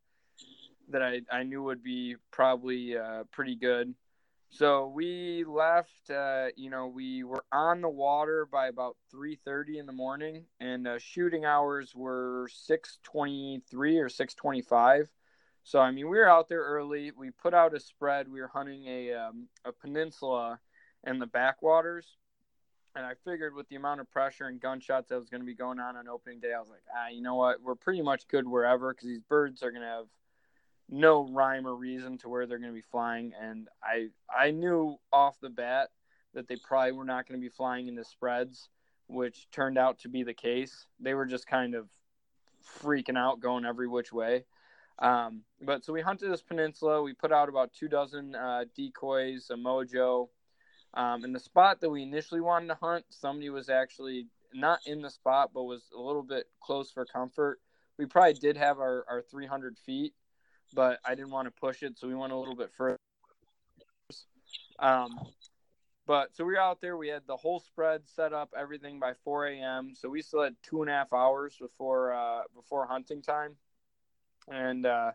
[0.89, 3.95] that I, I knew would be probably uh, pretty good.
[4.51, 6.11] So we left.
[6.11, 10.45] Uh, you know, we were on the water by about three thirty in the morning,
[10.61, 15.11] and uh, shooting hours were six twenty three or six twenty five.
[15.65, 17.11] So I mean, we were out there early.
[17.11, 18.29] We put out a spread.
[18.29, 20.61] We were hunting a um, a peninsula
[21.05, 22.17] and the backwaters,
[22.97, 25.55] And I figured with the amount of pressure and gunshots that was going to be
[25.55, 27.61] going on on opening day, I was like, ah, you know what?
[27.63, 30.07] We're pretty much good wherever because these birds are going to have
[30.89, 33.33] no rhyme or reason to where they're going to be flying.
[33.41, 35.91] And I I knew off the bat
[36.35, 38.69] that they probably were not going to be flying into spreads,
[39.09, 40.87] which turned out to be the case.
[41.01, 41.89] They were just kind of
[42.83, 44.45] freaking out, going every which way.
[44.99, 47.03] Um, but so we hunted this peninsula.
[47.03, 50.29] We put out about two dozen uh, decoys, a mojo.
[50.95, 55.03] Um, and the spot that we initially wanted to hunt, somebody was actually not in
[55.03, 57.61] the spot, but was a little bit close for comfort.
[57.99, 60.15] We probably did have our, our 300 feet,
[60.73, 62.99] but I didn't want to push it, so we went a little bit further.
[64.79, 65.19] Um,
[66.07, 66.97] but so we were out there.
[66.97, 69.95] We had the whole spread set up, everything by 4 a.m.
[69.95, 73.57] So we still had two and a half hours before uh, before hunting time,
[74.49, 75.13] and uh,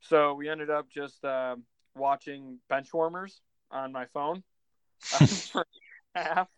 [0.00, 1.56] so we ended up just uh,
[1.94, 4.42] watching bench warmers on my phone
[5.00, 5.66] for
[6.14, 6.48] half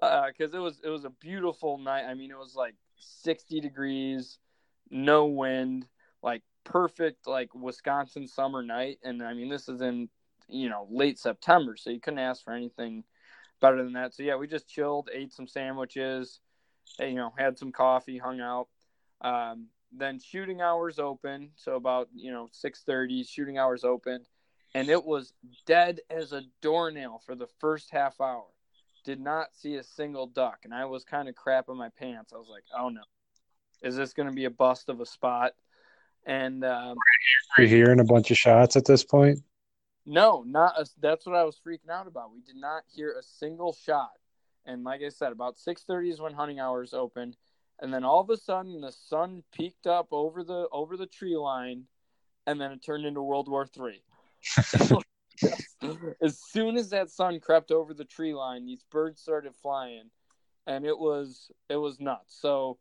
[0.00, 2.04] because uh, it was it was a beautiful night.
[2.04, 4.38] I mean, it was like 60 degrees,
[4.90, 5.86] no wind,
[6.22, 8.98] like perfect like Wisconsin summer night.
[9.02, 10.08] And I mean, this is in
[10.48, 13.04] you know late September, so you couldn't ask for anything
[13.60, 14.14] better than that.
[14.14, 16.40] So yeah, we just chilled, ate some sandwiches,
[16.98, 18.68] you know, had some coffee, hung out.
[19.20, 24.26] Um, then shooting hours open, so about you know six thirty, shooting hours open,
[24.74, 25.32] and it was
[25.66, 28.44] dead as a doornail for the first half hour.
[29.04, 32.32] Did not see a single duck, and I was kind of crapping my pants.
[32.32, 33.02] I was like, "Oh no,
[33.82, 35.52] is this going to be a bust of a spot?"
[36.26, 36.96] And um,
[37.58, 39.40] are hearing a bunch of shots at this point?
[40.06, 42.32] No, not a, that's what I was freaking out about.
[42.32, 44.12] We did not hear a single shot.
[44.66, 47.36] And like I said, about 6:30 is when hunting hours opened,
[47.80, 51.36] and then all of a sudden the sun peaked up over the over the tree
[51.36, 51.84] line,
[52.46, 54.02] and then it turned into World War Three.
[56.22, 60.10] as soon as that sun crept over the tree line, these birds started flying,
[60.66, 62.36] and it was it was nuts.
[62.40, 62.78] So,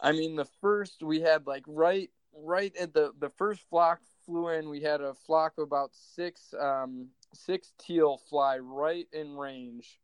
[0.00, 4.48] I mean, the first we had like right right at the the first flock flew
[4.48, 9.98] in, we had a flock of about six um, six teal fly right in range,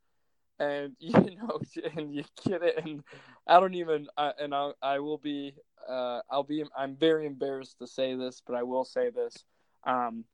[0.58, 1.60] and you know,
[1.96, 3.02] and you get it, and
[3.46, 5.54] I don't even, uh, and I, I will be,
[5.88, 9.44] uh, I'll be, I'm very embarrassed to say this, but I will say this.
[9.84, 10.24] Um,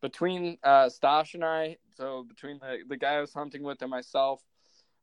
[0.00, 3.90] between uh, Stash and I, so between the, the guy I was hunting with and
[3.90, 4.40] myself,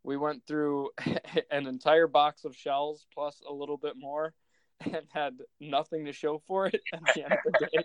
[0.03, 0.91] we went through
[1.51, 4.34] an entire box of shells plus a little bit more
[4.81, 7.83] and had nothing to show for it at the end of the day.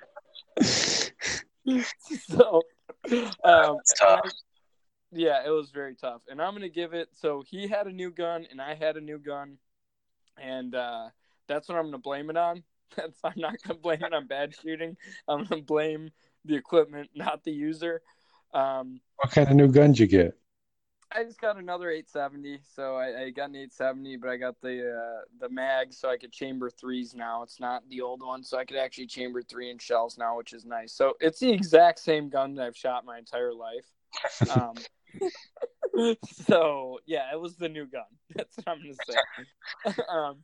[2.29, 2.63] so,
[3.45, 4.21] um, I,
[5.13, 6.23] yeah, it was very tough.
[6.29, 8.97] And I'm going to give it so he had a new gun and I had
[8.97, 9.59] a new gun.
[10.41, 11.09] And uh,
[11.49, 12.63] that's what I'm going to blame it on.
[12.97, 14.97] That's, I'm not going to blame it on bad shooting.
[15.29, 16.11] I'm going to blame
[16.45, 18.03] the equipment, not the user.
[18.53, 20.40] Um, what kind of new gun did you get?
[21.13, 24.93] I just got another 870, so I, I, got an 870, but I got the
[24.93, 27.43] uh, the mag, so I could chamber threes now.
[27.43, 30.53] It's not the old one, so I could actually chamber three inch shells now, which
[30.53, 30.93] is nice.
[30.93, 33.87] So it's the exact same gun that I've shot my entire life.
[34.51, 34.75] Um,
[36.47, 38.05] so yeah, it was the new gun.
[38.35, 40.03] That's what I'm gonna say.
[40.09, 40.37] um,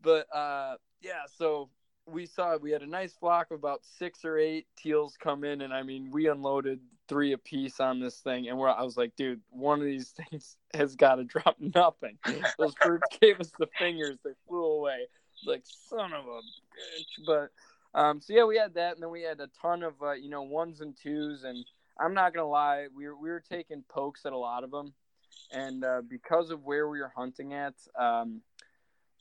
[0.00, 1.70] but uh, yeah, so
[2.06, 5.62] we saw we had a nice flock of about six or eight teals come in,
[5.62, 6.80] and I mean we unloaded
[7.12, 10.10] three a piece on this thing, and where I was like, dude, one of these
[10.30, 12.18] things has got to drop nothing.
[12.58, 15.06] Those birds gave us the fingers; they flew away.
[15.46, 17.26] Like son of a bitch.
[17.26, 20.12] But um, so yeah, we had that, and then we had a ton of uh,
[20.12, 21.64] you know ones and twos, and
[22.00, 24.94] I'm not gonna lie, we were we were taking pokes at a lot of them,
[25.50, 27.74] and uh, because of where we were hunting at.
[27.98, 28.40] Um,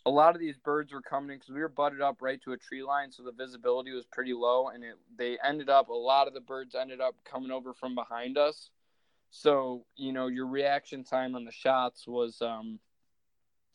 [0.05, 2.53] a lot of these birds were coming in because we were butted up right to
[2.53, 5.93] a tree line, so the visibility was pretty low, and it, they ended up a
[5.93, 8.71] lot of the birds ended up coming over from behind us.
[9.29, 12.79] So you know your reaction time on the shots was, um,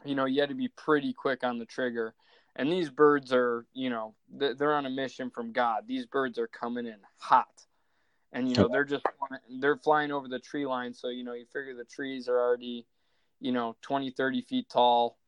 [0.05, 2.15] you know, you had to be pretty quick on the trigger.
[2.57, 5.83] And these birds are, you know, they're on a mission from God.
[5.87, 7.67] These birds are coming in hot,
[8.33, 9.05] and you know they're just
[9.61, 10.93] they're flying over the tree line.
[10.93, 12.87] So you know you figure the trees are already,
[13.41, 15.19] you know, 20, 30 feet tall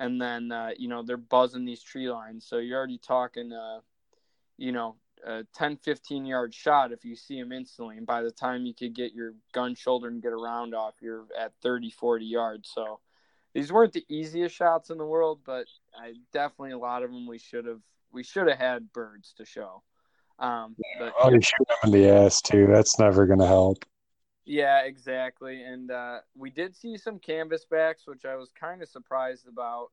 [0.00, 3.78] and then uh, you know they're buzzing these tree lines so you're already talking uh,
[4.56, 8.30] you know a 10 15 yard shot if you see them instantly and by the
[8.30, 11.90] time you could get your gun shoulder and get a round off you're at 30
[11.90, 12.98] 40 yards so
[13.54, 17.26] these weren't the easiest shots in the world but I definitely a lot of them
[17.26, 19.82] we should have we should have had birds to show
[20.40, 22.66] um, but, oh, you shoot them in the ass too.
[22.66, 23.84] That's never going to help.
[24.50, 25.62] Yeah, exactly.
[25.62, 29.90] And uh, we did see some canvasbacks, which I was kind of surprised about.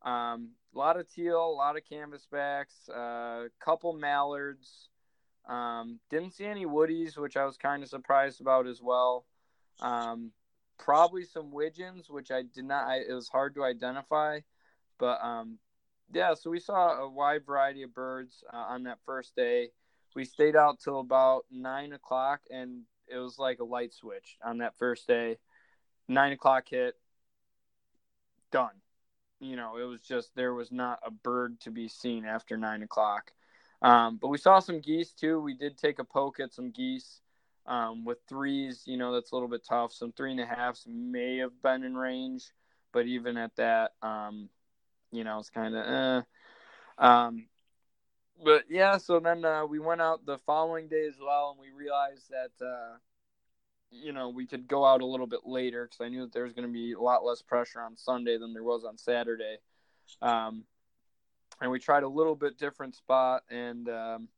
[0.00, 4.88] Um, a lot of teal, a lot of canvasbacks, a uh, couple mallards.
[5.46, 9.26] Um, didn't see any woodies, which I was kind of surprised about as well.
[9.80, 10.32] Um,
[10.78, 12.86] probably some widgeons, which I did not.
[12.86, 14.40] I, it was hard to identify,
[14.98, 15.58] but um,
[16.10, 16.32] yeah.
[16.32, 19.68] So we saw a wide variety of birds uh, on that first day.
[20.16, 24.58] We stayed out till about nine o'clock, and it was like a light switch on
[24.58, 25.38] that first day.
[26.08, 26.94] Nine o'clock hit,
[28.50, 28.74] done.
[29.40, 32.82] You know, it was just there was not a bird to be seen after nine
[32.82, 33.32] o'clock.
[33.82, 35.40] Um, but we saw some geese too.
[35.40, 37.20] We did take a poke at some geese
[37.66, 38.82] um, with threes.
[38.86, 39.92] You know, that's a little bit tough.
[39.92, 42.44] Some three and a halfs may have been in range,
[42.92, 44.50] but even at that, um,
[45.10, 45.86] you know, it's kind of.
[45.86, 46.22] Eh.
[46.98, 47.46] Um,
[48.42, 51.76] but yeah, so then uh, we went out the following day as well, and we
[51.76, 52.96] realized that uh,
[53.90, 56.44] you know we could go out a little bit later because I knew that there
[56.44, 59.58] was going to be a lot less pressure on Sunday than there was on Saturday.
[60.22, 60.64] Um,
[61.60, 64.28] and we tried a little bit different spot, and um,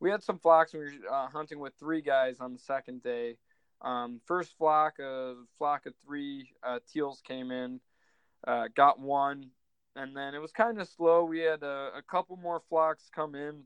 [0.00, 0.74] we had some flocks.
[0.74, 3.36] And we were uh, hunting with three guys on the second day.
[3.82, 7.80] Um, first flock, a flock of three uh, teals came in,
[8.46, 9.50] uh, got one,
[9.96, 11.24] and then it was kind of slow.
[11.24, 13.64] We had a, a couple more flocks come in.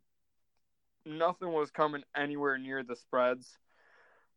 [1.07, 3.59] Nothing was coming anywhere near the spreads.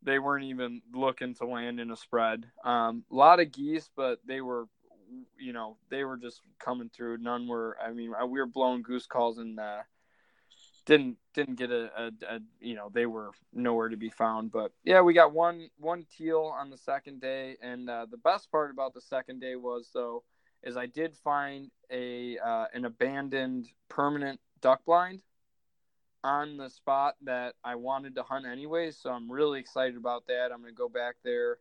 [0.04, 2.46] They weren't even looking to land in a spread.
[2.64, 4.66] Um, a lot of geese, but they were,
[5.38, 7.18] you know, they were just coming through.
[7.18, 7.78] None were.
[7.84, 9.82] I mean, we were blowing goose calls and uh,
[10.86, 14.72] didn't didn't get a, a, a, you know they were nowhere to be found but
[14.84, 18.72] yeah we got one one teal on the second day and uh, the best part
[18.72, 20.24] about the second day was though
[20.64, 25.22] is I did find a uh, an abandoned permanent duck blind
[26.24, 28.92] on the spot that I wanted to hunt anyway.
[28.92, 30.52] So I'm really excited about that.
[30.52, 31.58] I'm going to go back there,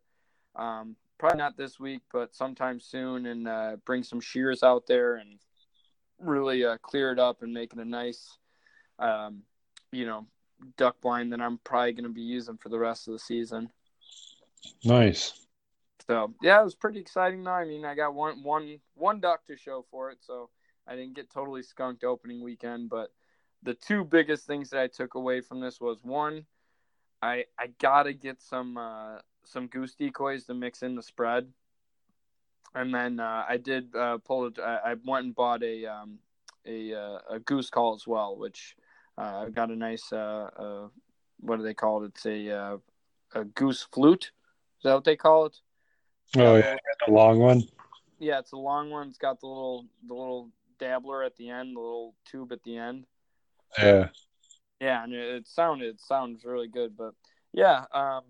[0.55, 5.17] um, probably not this week, but sometime soon, and uh, bring some shears out there
[5.17, 5.39] and
[6.19, 8.37] really uh, clear it up and make it a nice,
[8.99, 9.43] um,
[9.93, 10.27] you know,
[10.77, 13.71] duck blind that I'm probably going to be using for the rest of the season.
[14.85, 15.33] Nice.
[16.11, 17.53] So yeah, it was pretty exciting though.
[17.53, 20.51] I mean, I got one one one duck to show for it, so
[20.85, 22.91] I didn't get totally skunked opening weekend.
[22.91, 23.13] But
[23.63, 26.47] the two biggest things that I took away from this was one,
[27.23, 31.47] I I gotta get some uh, some goose decoys to mix in the spread,
[32.75, 34.59] and then uh, I did uh, pull it.
[34.59, 36.19] I, went and bought a um,
[36.67, 38.75] a uh, a goose call as well, which
[39.17, 40.89] uh, I got a nice uh,
[41.39, 42.09] what do they call it?
[42.17, 42.81] It's a
[43.33, 44.33] a goose flute.
[44.79, 45.61] Is that what they call it?
[46.37, 46.77] Oh yeah,
[47.07, 47.63] the long one.
[48.19, 49.09] Yeah, it's a long one.
[49.09, 52.77] It's got the little the little dabbler at the end, the little tube at the
[52.77, 53.07] end.
[53.79, 54.09] Yeah.
[54.81, 57.15] Yeah, and it, it sounded it sounds really good, but
[57.53, 58.23] yeah, um,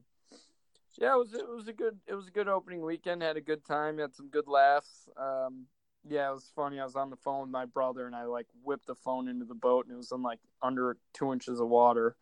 [0.99, 3.23] yeah, it was it was a good it was a good opening weekend.
[3.23, 3.99] Had a good time.
[3.99, 5.09] Had some good laughs.
[5.17, 5.67] Um,
[6.09, 6.81] yeah, it was funny.
[6.81, 9.45] I was on the phone with my brother, and I like whipped the phone into
[9.45, 12.17] the boat, and it was in like under two inches of water.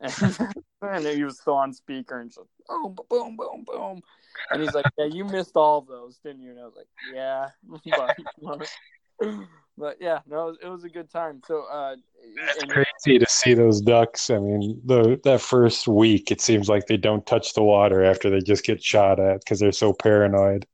[0.00, 0.38] And,
[0.82, 4.02] and he was still on speaker, and just boom, boom, boom, boom.
[4.50, 6.88] And he's like, "Yeah, you missed all of those, didn't you?" And I was like,
[7.12, 7.48] "Yeah,"
[8.42, 11.42] but, but yeah, no, it was, it was, a good time.
[11.46, 14.30] So uh, it's and, crazy to see those ducks.
[14.30, 18.30] I mean, the that first week, it seems like they don't touch the water after
[18.30, 20.66] they just get shot at because they're so paranoid.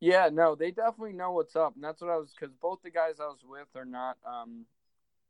[0.00, 2.90] Yeah, no, they definitely know what's up, and that's what I was because both the
[2.90, 4.64] guys I was with are not, um,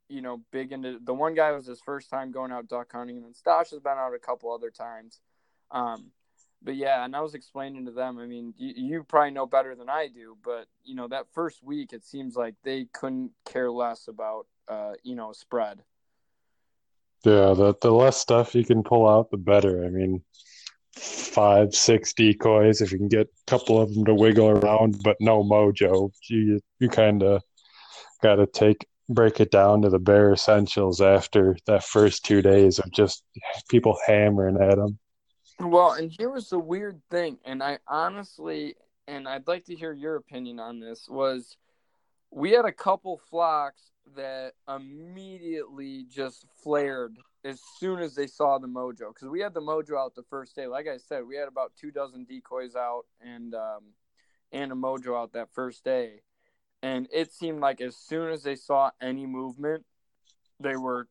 [0.09, 0.99] you know, big into.
[1.03, 3.81] The one guy was his first time going out duck hunting, and then Stash has
[3.81, 5.21] been out a couple other times.
[5.71, 6.11] Um,
[6.63, 8.19] but yeah, and I was explaining to them.
[8.19, 11.63] I mean, you, you, probably know better than I do, but you know that first
[11.63, 15.83] week, it seems like they couldn't care less about uh, you know spread.
[17.25, 19.85] Yeah, the the less stuff you can pull out, the better.
[19.85, 20.23] I mean,
[20.97, 25.17] five, six decoys if you can get a couple of them to wiggle around, but
[25.21, 26.11] no mojo.
[26.29, 27.43] You you kind of
[28.23, 32.79] got to take break it down to the bare essentials after that first two days
[32.79, 33.25] of just
[33.71, 34.99] people hammering at them.
[35.61, 38.77] Well, and here was the weird thing, and I honestly,
[39.09, 41.57] and I'd like to hear your opinion on this, was
[42.31, 48.67] we had a couple flocks that immediately just flared as soon as they saw the
[48.69, 50.67] mojo because we had the mojo out the first day.
[50.67, 53.93] Like i said we had about two dozen decoys out and um
[54.53, 56.23] and a mojo out that first day.
[56.83, 59.85] And it seemed like as soon as they saw any movement
[60.61, 61.09] they were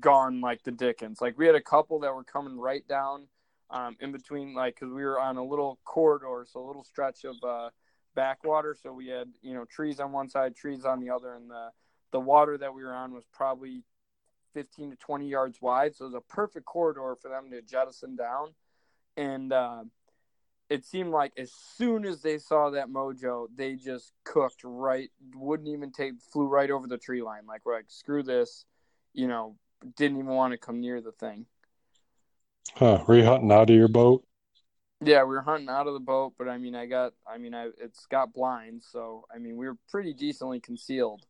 [0.00, 1.20] gone like the Dickens.
[1.20, 3.28] Like we had a couple that were coming right down
[3.70, 7.24] um, in between, like because we were on a little corridor, so a little stretch
[7.24, 7.70] of uh,
[8.14, 8.76] backwater.
[8.80, 11.70] So we had you know trees on one side, trees on the other, and the
[12.12, 13.82] the water that we were on was probably
[14.54, 15.94] 15 to 20 yards wide.
[15.94, 18.54] So it was a perfect corridor for them to jettison down.
[19.16, 19.82] And uh,
[20.70, 25.68] it seemed like as soon as they saw that mojo, they just cooked right, wouldn't
[25.68, 27.46] even take, flew right over the tree line.
[27.46, 28.64] Like, we're like, screw this,
[29.12, 29.56] you know,
[29.96, 31.46] didn't even want to come near the thing.
[32.74, 33.04] Huh?
[33.06, 34.24] Were you hunting out of your boat?
[35.00, 37.54] Yeah, we were hunting out of the boat, but I mean, I got, I mean,
[37.54, 41.26] I it's got blinds, so I mean, we were pretty decently concealed.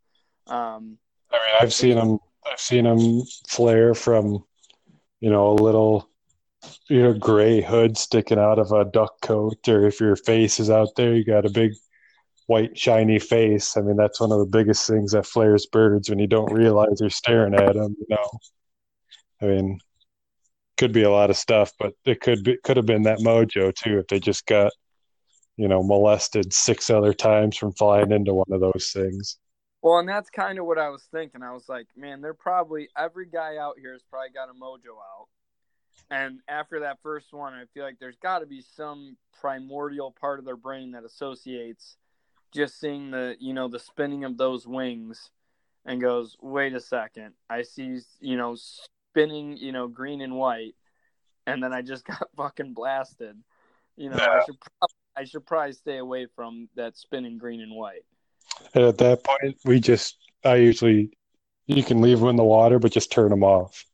[0.47, 0.99] Um,
[1.33, 2.19] I mean, I've seen them.
[2.47, 4.45] I've seen them flare from,
[5.21, 6.09] you know, a little,
[6.89, 10.71] you know, gray hood sticking out of a duck coat, or if your face is
[10.71, 11.73] out there, you got a big
[12.47, 13.77] white shiny face.
[13.77, 17.01] I mean, that's one of the biggest things that flares birds when you don't realize
[17.01, 17.97] you're staring at them.
[17.99, 18.31] You know,
[19.43, 19.79] I mean,
[20.77, 23.75] could be a lot of stuff, but it could be could have been that mojo
[23.75, 24.73] too if they just got,
[25.57, 29.39] you know, molested six other times from flying into one of those things.
[29.83, 31.43] Well, and that's kind of what I was thinking.
[31.43, 34.97] I was like, man, they're probably every guy out here has probably got a mojo
[34.97, 35.29] out.
[36.11, 40.39] And after that first one, I feel like there's got to be some primordial part
[40.39, 41.97] of their brain that associates
[42.55, 45.31] just seeing the, you know, the spinning of those wings
[45.85, 47.35] and goes, "Wait a second.
[47.51, 50.75] I see, you know, spinning, you know, green and white."
[51.47, 53.37] And then I just got fucking blasted.
[53.97, 54.41] You know, yeah.
[54.41, 58.05] I should probably, I should probably stay away from that spinning green and white.
[58.75, 61.17] And at that point, we just, I usually,
[61.67, 63.85] you can leave them in the water, but just turn them off.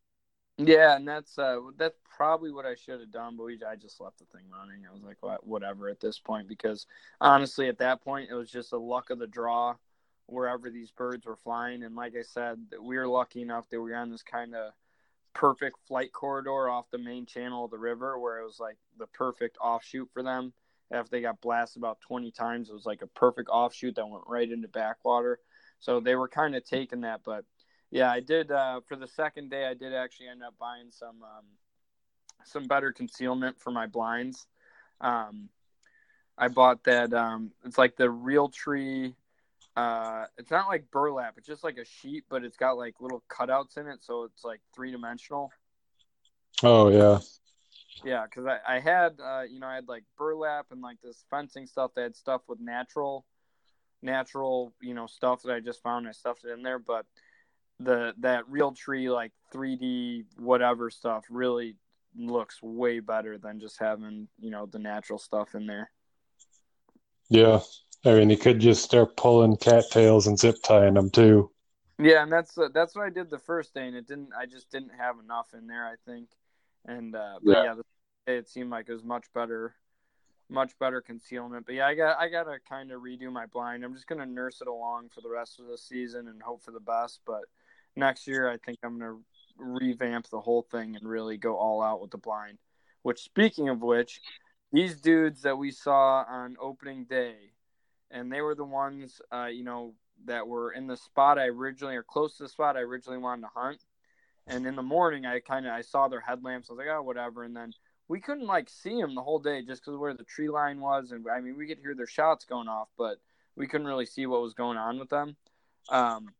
[0.59, 3.99] Yeah, and that's uh, that's probably what I should have done, but we, I just
[3.99, 4.83] left the thing running.
[4.87, 6.85] I was like, whatever at this point, because
[7.18, 9.77] honestly, at that point, it was just a luck of the draw
[10.27, 11.83] wherever these birds were flying.
[11.83, 14.73] And like I said, we were lucky enough that we were on this kind of
[15.33, 19.07] perfect flight corridor off the main channel of the river, where it was like the
[19.07, 20.53] perfect offshoot for them
[20.91, 22.68] after they got blasted about 20 times.
[22.68, 25.39] It was like a perfect offshoot that went right into backwater.
[25.79, 27.23] So they were kind of taking that.
[27.25, 27.47] But
[27.91, 31.23] yeah, I did, uh, for the second day, I did actually end up buying some,
[31.23, 31.47] um,
[32.45, 34.47] some better concealment for my blinds.
[35.01, 35.49] Um,
[36.36, 39.14] I bought that, um, it's like the Realtree.
[39.76, 41.34] Uh, it's not like burlap.
[41.36, 44.45] It's just like a sheet, but it's got like little cutouts in it, so it's
[44.45, 45.51] like three dimensional.
[46.62, 47.18] Oh yeah.
[48.05, 51.24] Yeah, because I, I had uh, you know I had like burlap and like this
[51.30, 53.26] fencing stuff that had stuff with natural,
[54.03, 56.09] natural you know stuff that I just found.
[56.09, 57.07] I stuffed it in there, but
[57.78, 61.76] the that real tree like 3D whatever stuff really
[62.17, 65.91] looks way better than just having you know the natural stuff in there.
[67.29, 67.61] Yeah,
[68.05, 71.51] I mean you could just start pulling cattails and zip tying them too.
[71.99, 74.31] Yeah, and that's uh, that's what I did the first day, and it didn't.
[74.37, 75.87] I just didn't have enough in there.
[75.87, 76.29] I think
[76.87, 77.75] and uh, but yeah,
[78.27, 79.75] yeah it seemed like it was much better,
[80.49, 81.67] much better concealment.
[81.67, 83.85] But yeah, I got I got to kind of redo my blind.
[83.85, 86.71] I'm just gonna nurse it along for the rest of the season and hope for
[86.71, 87.21] the best.
[87.27, 87.43] But
[87.97, 89.19] next year, I think I'm gonna
[89.61, 92.59] revamp the whole thing and really go all out with the blind.
[93.03, 94.21] Which, speaking of which,
[94.73, 97.35] these dudes that we saw on opening day,
[98.11, 99.95] and they were the ones, uh, you know,
[100.27, 103.43] that were in the spot I originally or close to the spot I originally wanted
[103.43, 103.83] to hunt.
[104.47, 106.69] And in the morning, I kind of I saw their headlamps.
[106.69, 107.45] I was like, oh, whatever.
[107.45, 107.73] And then
[108.09, 111.13] we couldn't like see them the whole day just because where the tree line was,
[111.13, 113.19] and I mean, we could hear their shots going off, but
[113.57, 115.37] we couldn't really see what was going on with them.
[115.89, 116.31] Um,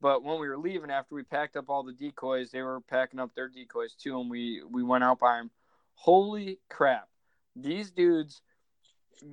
[0.00, 3.20] but when we were leaving, after we packed up all the decoys, they were packing
[3.20, 5.50] up their decoys too, and we we went out by them.
[5.94, 7.08] Holy crap!
[7.54, 8.42] These dudes,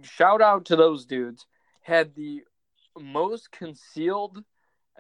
[0.02, 1.46] shout out to those dudes,
[1.82, 2.44] had the
[2.98, 4.44] most concealed,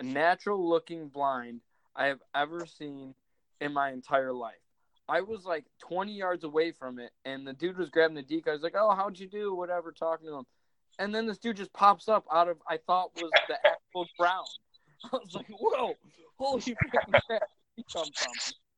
[0.02, 1.62] natural looking blind
[1.96, 3.16] I have ever seen
[3.62, 4.56] in my entire life.
[5.08, 8.52] I was like 20 yards away from it, and the dude was grabbing the decoy.
[8.52, 10.46] I was like, "Oh, how'd you do?" Whatever, talking to him,
[11.00, 14.48] and then this dude just pops up out of I thought was the actual ground.
[15.12, 15.94] I was like, "Whoa,
[16.38, 17.44] holy crap!"
[17.76, 18.34] He come from?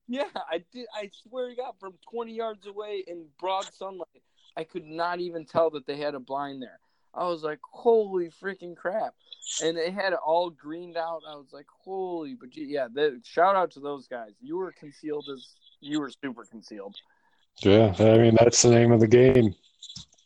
[0.07, 0.86] Yeah, I did.
[0.95, 4.07] I swear to God, from 20 yards away in broad sunlight,
[4.55, 6.80] I could not even tell that they had a blind there.
[7.13, 9.13] I was like, "Holy freaking crap!"
[9.61, 11.21] and they had it all greened out.
[11.28, 14.32] I was like, holy, but yeah, the, shout out to those guys.
[14.41, 15.47] You were concealed as
[15.82, 16.95] you were super concealed.
[17.61, 19.53] Yeah, I mean that's the name of the game.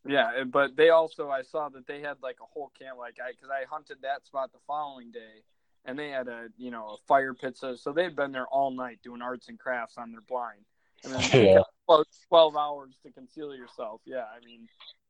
[0.05, 3.31] Yeah, but they also I saw that they had like a whole camp, like I
[3.31, 5.43] because I hunted that spot the following day,
[5.85, 8.71] and they had a you know a fire pit, so so they'd been there all
[8.71, 10.65] night doing arts and crafts on their blind,
[11.03, 11.61] and then yeah.
[11.85, 14.01] 12, 12 hours to conceal yourself.
[14.05, 14.67] Yeah, I mean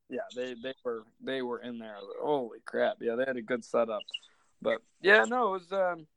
[0.09, 1.95] yeah, they they were they were in there.
[2.22, 2.97] Holy crap!
[2.99, 4.01] Yeah, they had a good setup.
[4.61, 6.07] But yeah, no, it was um,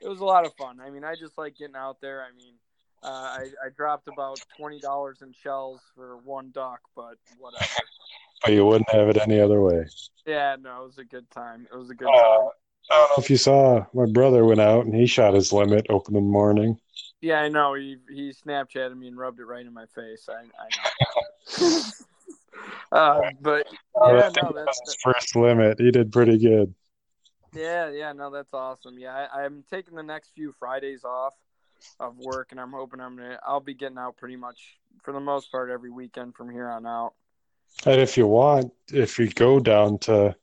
[0.00, 0.80] it was a lot of fun.
[0.80, 2.22] I mean, I just like getting out there.
[2.22, 2.54] I mean,
[3.02, 7.64] uh, I I dropped about twenty dollars in shells for one duck, but whatever.
[8.44, 9.86] But you wouldn't have it any other way.
[10.26, 11.68] Yeah, no, it was a good time.
[11.72, 12.48] It was a good uh, time.
[12.90, 15.86] I don't know if you saw my brother went out and he shot his limit
[15.88, 16.78] open in the morning.
[17.20, 17.74] Yeah, I know.
[17.74, 20.28] He he Snapchatted me and rubbed it right in my face.
[20.28, 21.80] I, I know.
[22.92, 23.66] Uh, but
[24.06, 25.80] yeah, no, that's his first limit.
[25.80, 26.74] He did pretty good.
[27.54, 28.98] Yeah, yeah, no, that's awesome.
[28.98, 31.34] Yeah, I, am taking the next few Fridays off
[32.00, 33.38] of work, and I'm hoping I'm gonna.
[33.46, 36.86] I'll be getting out pretty much for the most part every weekend from here on
[36.86, 37.14] out.
[37.86, 40.36] And if you want, if you go down to,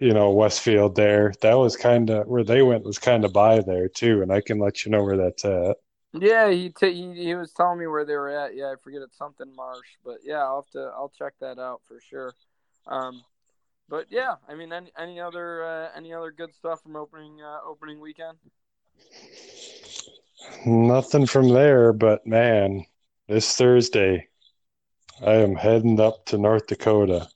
[0.00, 3.60] you know, Westfield there, that was kind of where they went was kind of by
[3.60, 5.76] there too, and I can let you know where that's at.
[6.12, 8.56] Yeah, he, t- he he was telling me where they were at.
[8.56, 11.82] Yeah, I forget it's something Marsh, but yeah, I'll have to I'll check that out
[11.86, 12.32] for sure.
[12.86, 13.22] Um,
[13.88, 17.58] but yeah, I mean, any any other uh, any other good stuff from opening uh,
[17.66, 18.38] opening weekend?
[20.64, 22.84] Nothing from there, but man,
[23.28, 24.28] this Thursday,
[25.24, 27.28] I am heading up to North Dakota.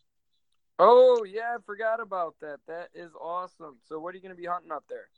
[0.82, 2.56] Oh yeah, I forgot about that.
[2.66, 3.76] That is awesome.
[3.86, 5.08] So, what are you going to be hunting up there?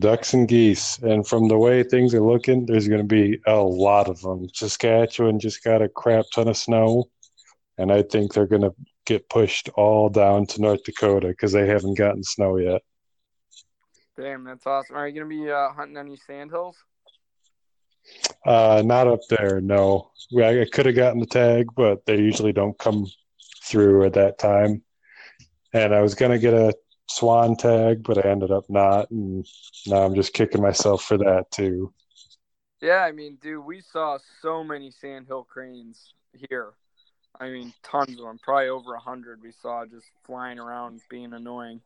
[0.00, 3.54] Ducks and geese, and from the way things are looking, there's going to be a
[3.54, 4.48] lot of them.
[4.52, 7.04] Saskatchewan just got a crap ton of snow,
[7.78, 8.74] and I think they're going to
[9.04, 12.82] get pushed all down to North Dakota because they haven't gotten snow yet.
[14.18, 14.96] Damn, that's awesome.
[14.96, 16.76] Are you going to be uh, hunting any sandhills?
[18.44, 19.60] Uh, not up there.
[19.60, 23.06] No, I could have gotten the tag, but they usually don't come
[23.66, 24.82] through at that time.
[25.72, 26.74] And I was gonna get a
[27.08, 29.46] swan tag, but I ended up not, and
[29.86, 31.92] now I'm just kicking myself for that too.
[32.80, 36.12] Yeah, I mean, dude, we saw so many sandhill cranes
[36.50, 36.72] here.
[37.38, 39.42] I mean, tons of them, probably over a hundred.
[39.42, 41.80] We saw just flying around, being annoying.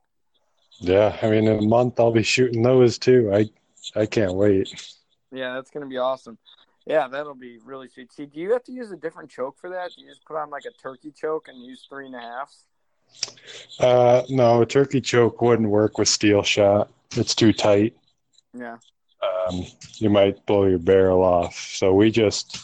[0.79, 3.31] Yeah, I mean, in a month I'll be shooting those too.
[3.33, 3.51] I
[3.95, 4.69] I can't wait.
[5.33, 6.39] Yeah, that's gonna be awesome.
[6.87, 8.13] Yeah, that'll be really sweet.
[8.13, 9.93] See, do you have to use a different choke for that?
[9.95, 12.65] Do you just put on like a turkey choke and use three and a halfs?
[13.79, 16.91] Uh, no, a turkey choke wouldn't work with steel shot.
[17.17, 17.97] It's too tight.
[18.57, 18.79] Yeah.
[19.23, 19.67] Um,
[19.97, 21.55] you might blow your barrel off.
[21.55, 22.59] So we just,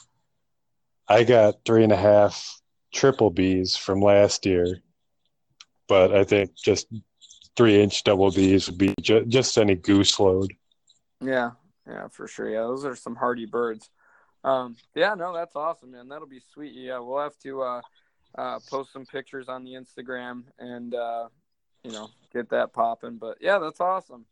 [1.08, 2.60] I got three and a half
[2.92, 4.80] triple Bs from last year,
[5.88, 6.86] but I think just
[7.56, 10.54] three inch double Bs would be ju- just any goose load.
[11.20, 11.52] Yeah,
[11.86, 12.48] yeah, for sure.
[12.48, 13.90] Yeah, those are some hardy birds.
[14.46, 16.08] Um, yeah, no, that's awesome, man.
[16.08, 16.72] That'll be sweet.
[16.72, 17.80] Yeah, we'll have to uh,
[18.38, 21.28] uh, post some pictures on the Instagram and uh,
[21.82, 23.16] you know get that popping.
[23.16, 24.24] But yeah, that's awesome.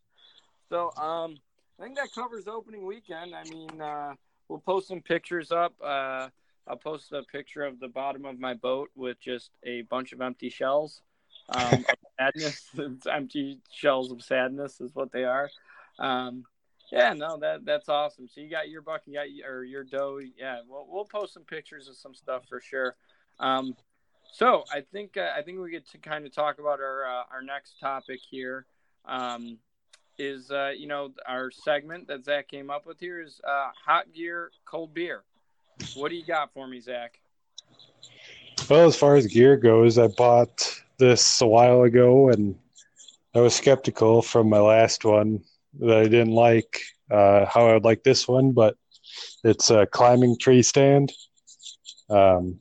[0.69, 1.37] So um,
[1.81, 3.35] I think that covers opening weekend.
[3.35, 4.15] I mean, uh,
[4.49, 5.75] we'll post some pictures up.
[5.83, 6.29] Uh,
[6.69, 10.21] I'll post a picture of the bottom of my boat with just a bunch of
[10.21, 11.03] empty shells.
[11.49, 11.85] Um,
[12.21, 12.71] sadness,
[13.11, 15.51] empty shells of sadness is what they are.
[15.99, 16.45] Um,
[16.93, 18.29] yeah, no, that that's awesome.
[18.29, 20.21] So you got your buck, you got your, or your doe.
[20.37, 22.97] Yeah, we'll we'll post some pictures of some stuff for sure.
[23.41, 23.75] Um,
[24.33, 27.23] so I think uh, I think we get to kind of talk about our uh,
[27.33, 28.67] our next topic here.
[29.07, 29.59] Um,
[30.19, 34.13] is uh, you know our segment that Zach came up with here is uh, hot
[34.13, 35.25] gear, cold beer.
[35.95, 37.19] What do you got for me, Zach?
[38.71, 42.55] Well, as far as gear goes, I bought this a while ago, and
[43.35, 45.43] I was skeptical from my last one
[45.81, 48.77] that I didn't like uh, how I would like this one, but
[49.43, 51.13] it's a climbing tree stand.
[52.11, 52.61] Um,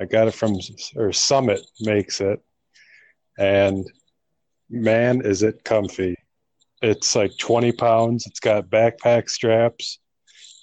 [0.00, 0.56] I got it from
[0.96, 2.40] or Summit makes it,
[3.38, 3.86] and
[4.70, 6.16] man, is it comfy!
[6.82, 8.26] It's like twenty pounds.
[8.26, 9.98] It's got backpack straps.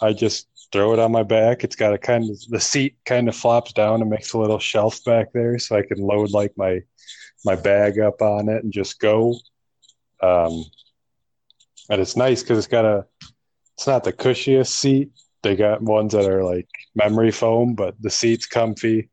[0.01, 1.63] I just throw it on my back.
[1.63, 4.59] It's got a kind of the seat kind of flops down and makes a little
[4.59, 6.81] shelf back there, so I can load like my
[7.45, 9.35] my bag up on it and just go.
[10.21, 10.65] Um,
[11.89, 13.05] and it's nice because it's got a
[13.77, 15.11] it's not the cushiest seat.
[15.43, 19.09] They got ones that are like memory foam but the seat's comfy.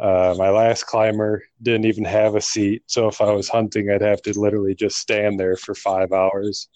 [0.00, 4.00] Uh, my last climber didn't even have a seat so if i was hunting i'd
[4.00, 6.68] have to literally just stand there for five hours.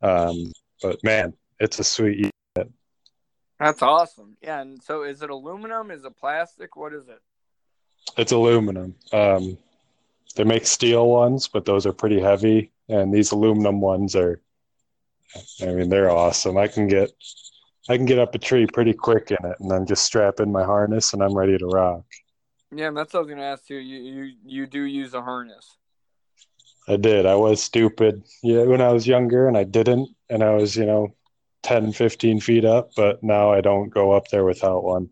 [0.00, 2.72] Um, but man it's a sweet unit.
[3.60, 4.36] that's awesome.
[4.40, 5.90] Yeah and so is it aluminum?
[5.90, 6.74] Is it plastic?
[6.76, 7.20] What is it?
[8.16, 8.96] It's aluminum.
[9.12, 9.58] Um,
[10.34, 14.40] they make steel ones but those are pretty heavy and these aluminum ones are
[15.62, 16.56] i mean they're awesome.
[16.58, 17.10] I can get
[17.88, 20.52] i can get up a tree pretty quick in it and then just strap in
[20.52, 22.04] my harness and i'm ready to rock.
[22.74, 23.78] Yeah that's what i was going to ask you.
[23.78, 25.78] You you, you do use a harness.
[26.88, 27.26] I did.
[27.26, 28.24] I was stupid.
[28.42, 31.14] Yeah when i was younger and i didn't and i was you know
[31.62, 35.08] 10 15 feet up but now i don't go up there without one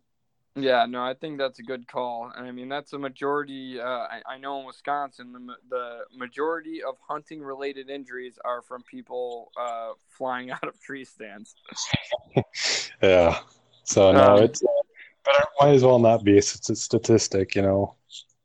[0.57, 2.33] yeah, no, I think that's a good call.
[2.35, 3.81] And I mean, that's a majority.
[3.81, 8.83] Uh, I, I, know in Wisconsin, the, the majority of hunting related injuries are from
[8.83, 11.55] people uh, flying out of tree stands.
[13.03, 13.39] yeah.
[13.85, 14.61] So, no, um, it's,
[15.25, 16.37] but it might as well not be.
[16.39, 17.95] It's a statistic, you know?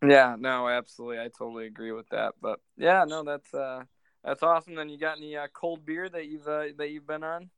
[0.08, 1.20] Yeah, no, absolutely.
[1.20, 2.36] I totally agree with that.
[2.39, 3.84] But yeah, no, that's, uh,
[4.24, 4.76] that's awesome.
[4.76, 7.49] Then you got any uh, cold beer that you've, uh, that you've been on?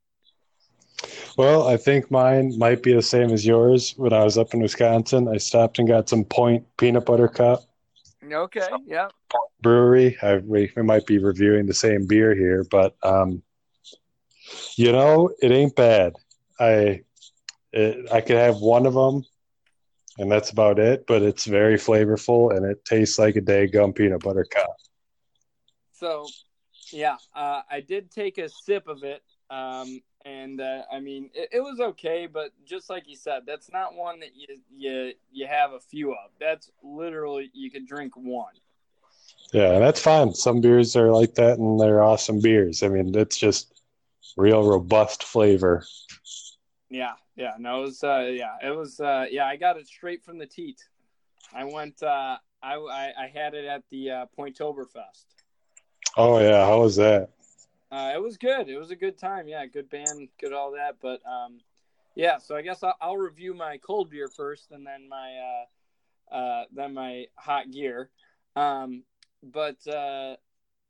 [1.38, 3.94] Well, I think mine might be the same as yours.
[3.98, 7.62] When I was up in Wisconsin, I stopped and got some Point peanut butter cup.
[8.30, 9.08] Okay, yeah.
[9.62, 10.18] Brewery.
[10.22, 13.42] I, we, we might be reviewing the same beer here, but um,
[14.76, 16.14] you know, it ain't bad.
[16.60, 17.02] I
[17.72, 19.24] it, I could have one of them
[20.18, 21.06] and that's about it.
[21.08, 24.76] But it's very flavorful, and it tastes like a day gum peanut butter cup.
[25.94, 26.28] So,
[26.92, 31.50] yeah, uh, I did take a sip of it, um, and uh, I mean, it,
[31.54, 32.28] it, was okay.
[32.28, 36.12] But just like you said, that's not one that you you you have a few
[36.12, 36.32] of.
[36.40, 38.54] That's literally you could drink one.
[39.54, 40.34] Yeah, and that's fine.
[40.34, 42.84] Some beers are like that, and they're awesome beers.
[42.84, 43.82] I mean, it's just
[44.36, 45.86] real robust flavor.
[46.90, 50.24] Yeah, yeah, no, it was, uh, yeah, it was, uh, yeah, I got it straight
[50.24, 50.82] from the teat.
[51.54, 55.26] I went, uh, I, I, I had it at the uh, Pointtoberfest.
[56.16, 57.30] Oh yeah, how was that?
[57.92, 58.68] Uh, it was good.
[58.70, 59.48] It was a good time.
[59.48, 60.98] Yeah, good band, good all that.
[61.02, 61.60] But um,
[62.16, 65.66] yeah, so I guess I'll, I'll review my cold beer first, and then my
[66.32, 68.10] uh, uh, then my hot gear.
[68.56, 69.04] Um,
[69.42, 70.36] but uh,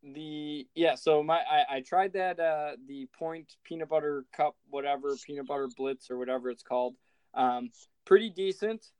[0.03, 5.15] the yeah so my i, I tried that uh the point peanut butter cup whatever
[5.25, 6.95] peanut butter blitz or whatever it's called
[7.33, 7.71] um
[8.05, 8.91] pretty decent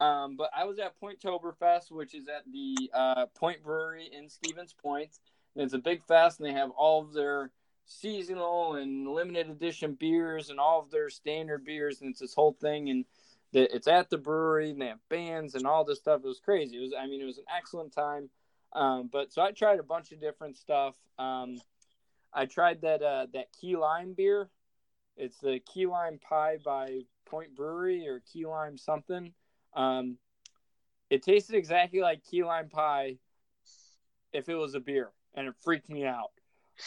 [0.00, 4.74] um but i was at Pointtoberfest which is at the uh point brewery in stevens
[4.74, 5.10] point
[5.54, 7.50] and it's a big fest and they have all of their
[7.86, 12.56] seasonal and limited edition beers and all of their standard beers and it's this whole
[12.60, 13.04] thing and
[13.52, 16.38] the, it's at the brewery and they have bands and all this stuff it was
[16.38, 18.30] crazy it was i mean it was an excellent time
[18.72, 20.94] um, but so I tried a bunch of different stuff.
[21.18, 21.56] Um,
[22.32, 24.48] I tried that uh, that key lime beer.
[25.16, 29.32] It's the key lime pie by Point Brewery or key lime something.
[29.74, 30.18] Um,
[31.10, 33.18] it tasted exactly like key lime pie
[34.32, 36.30] if it was a beer, and it freaked me out.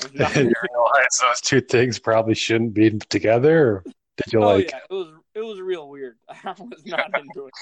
[0.14, 3.84] you realize those two things probably shouldn't be together.
[4.18, 4.72] did you oh, like?
[4.72, 6.18] Yeah, it was it was real weird.
[6.30, 7.54] I was not into it.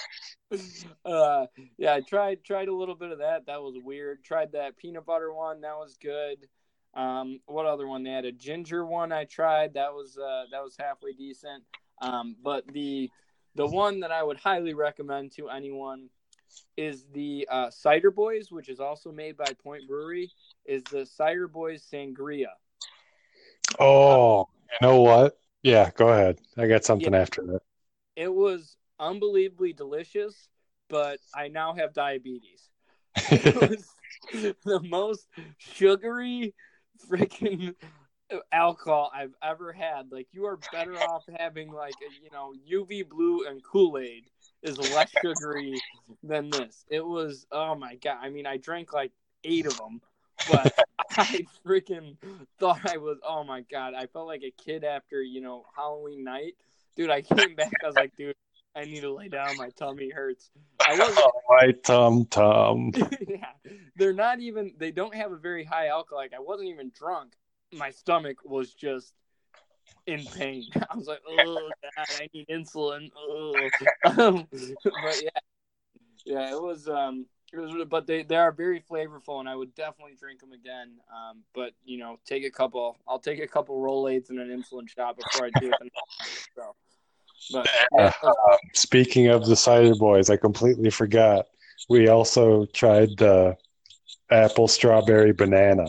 [1.06, 1.46] Uh,
[1.78, 3.46] yeah, I tried tried a little bit of that.
[3.46, 4.22] That was weird.
[4.22, 5.62] Tried that peanut butter one.
[5.62, 6.46] That was good.
[6.94, 8.04] Um, what other one?
[8.04, 9.14] They had a ginger one.
[9.14, 9.76] I tried.
[9.76, 11.64] That was uh, that was halfway decent.
[12.02, 13.10] Um, but the
[13.56, 16.10] the one that I would highly recommend to anyone
[16.76, 20.32] is the uh, Cider Boys, which is also made by Point Brewery.
[20.66, 22.54] Is the Cider Boys Sangria?
[23.80, 25.38] Oh, um, you know what?
[25.64, 26.40] Yeah, go ahead.
[26.58, 27.62] I got something yeah, after that.
[28.16, 30.50] It was unbelievably delicious,
[30.90, 32.70] but I now have diabetes.
[33.32, 33.86] It was
[34.64, 36.54] the most sugary
[37.10, 37.74] freaking
[38.52, 40.12] alcohol I've ever had.
[40.12, 44.26] Like you are better off having like a, you know UV blue and Kool Aid
[44.64, 45.82] is less sugary
[46.24, 46.86] than this.
[46.90, 48.18] It was oh my god.
[48.22, 49.12] I mean, I drank like
[49.44, 50.02] eight of them,
[50.50, 50.74] but
[51.18, 52.18] I freaking
[52.60, 53.18] thought I was.
[53.28, 56.56] Oh my god, I felt like a kid after you know Halloween night,
[56.96, 57.10] dude.
[57.10, 57.72] I came back.
[57.84, 58.36] I was like, dude,
[58.76, 59.58] I need to lay down.
[59.58, 60.50] My tummy hurts.
[60.88, 62.92] I was oh, my tum tum.
[63.28, 63.52] yeah,
[63.96, 64.74] they're not even.
[64.78, 66.20] They don't have a very high alcohol.
[66.20, 67.34] Like I wasn't even drunk.
[67.74, 69.14] My stomach was just
[70.08, 70.66] in pain.
[70.90, 73.10] I was like, oh god, I need insulin.
[74.06, 75.30] Um, but yeah,
[76.26, 76.88] yeah, it was.
[76.88, 77.26] Um,
[77.90, 80.92] but they, they are very flavorful, and I would definitely drink them again.
[81.12, 82.98] Um, but you know, take a couple.
[83.08, 85.94] I'll take a couple Rolaids and an insulin shot before I do it.
[86.56, 86.74] so,
[87.52, 91.48] but uh, speaking of the cider boys, I completely forgot.
[91.90, 93.58] We also tried the
[94.30, 95.88] apple, strawberry, banana.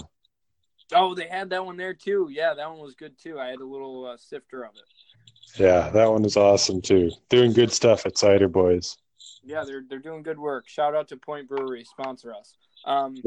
[0.94, 2.28] Oh, they had that one there too.
[2.30, 3.38] Yeah, that one was good too.
[3.38, 5.60] I had a little uh, sifter of it.
[5.62, 7.10] Yeah, that one is awesome too.
[7.28, 8.96] Doing good stuff at Cider Boys.
[9.44, 10.68] Yeah, they're they're doing good work.
[10.68, 12.56] Shout out to Point Brewery, sponsor us.
[12.84, 13.16] Um,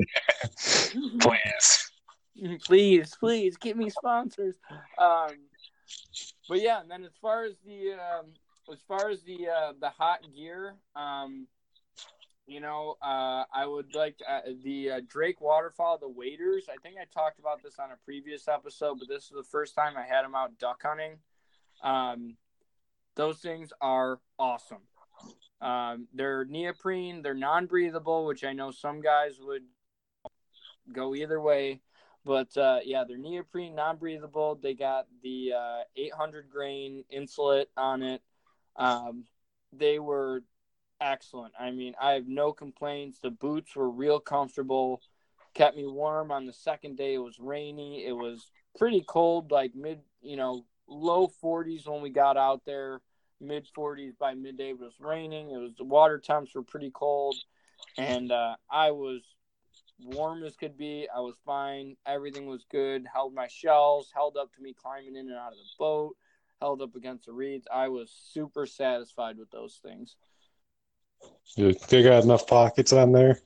[1.19, 1.91] please,
[2.65, 4.55] please, please, give me sponsors.
[4.97, 5.35] Um,
[6.47, 8.27] but yeah, and then as far as the um,
[8.71, 11.47] as far as the uh, the hot gear, um,
[12.47, 16.67] you know, uh, I would like to, uh, the uh, Drake Waterfowl, the waders.
[16.69, 19.75] I think I talked about this on a previous episode, but this is the first
[19.75, 21.17] time I had them out duck hunting.
[21.83, 22.37] Um,
[23.15, 24.83] those things are awesome.
[25.61, 29.63] Um, they're neoprene, they're non breathable, which I know some guys would
[30.91, 31.81] go either way.
[32.25, 34.55] But uh, yeah, they're neoprene, non breathable.
[34.61, 38.21] They got the uh, 800 grain insulate on it.
[38.75, 39.25] Um,
[39.71, 40.43] they were
[40.99, 41.53] excellent.
[41.59, 43.19] I mean, I have no complaints.
[43.19, 45.01] The boots were real comfortable,
[45.53, 47.13] kept me warm on the second day.
[47.13, 52.09] It was rainy, it was pretty cold, like mid, you know, low 40s when we
[52.09, 53.01] got out there
[53.39, 54.69] mid 40s by midday.
[54.69, 55.51] It was raining.
[55.51, 57.35] It was the water temps were pretty cold,
[57.97, 59.21] and uh, I was
[59.99, 61.07] warm as could be.
[61.13, 61.95] I was fine.
[62.05, 63.05] Everything was good.
[63.11, 64.11] Held my shells.
[64.13, 66.15] Held up to me climbing in and out of the boat.
[66.61, 67.67] Held up against the reeds.
[67.73, 70.15] I was super satisfied with those things.
[71.55, 73.39] Dude, they got enough pockets on there.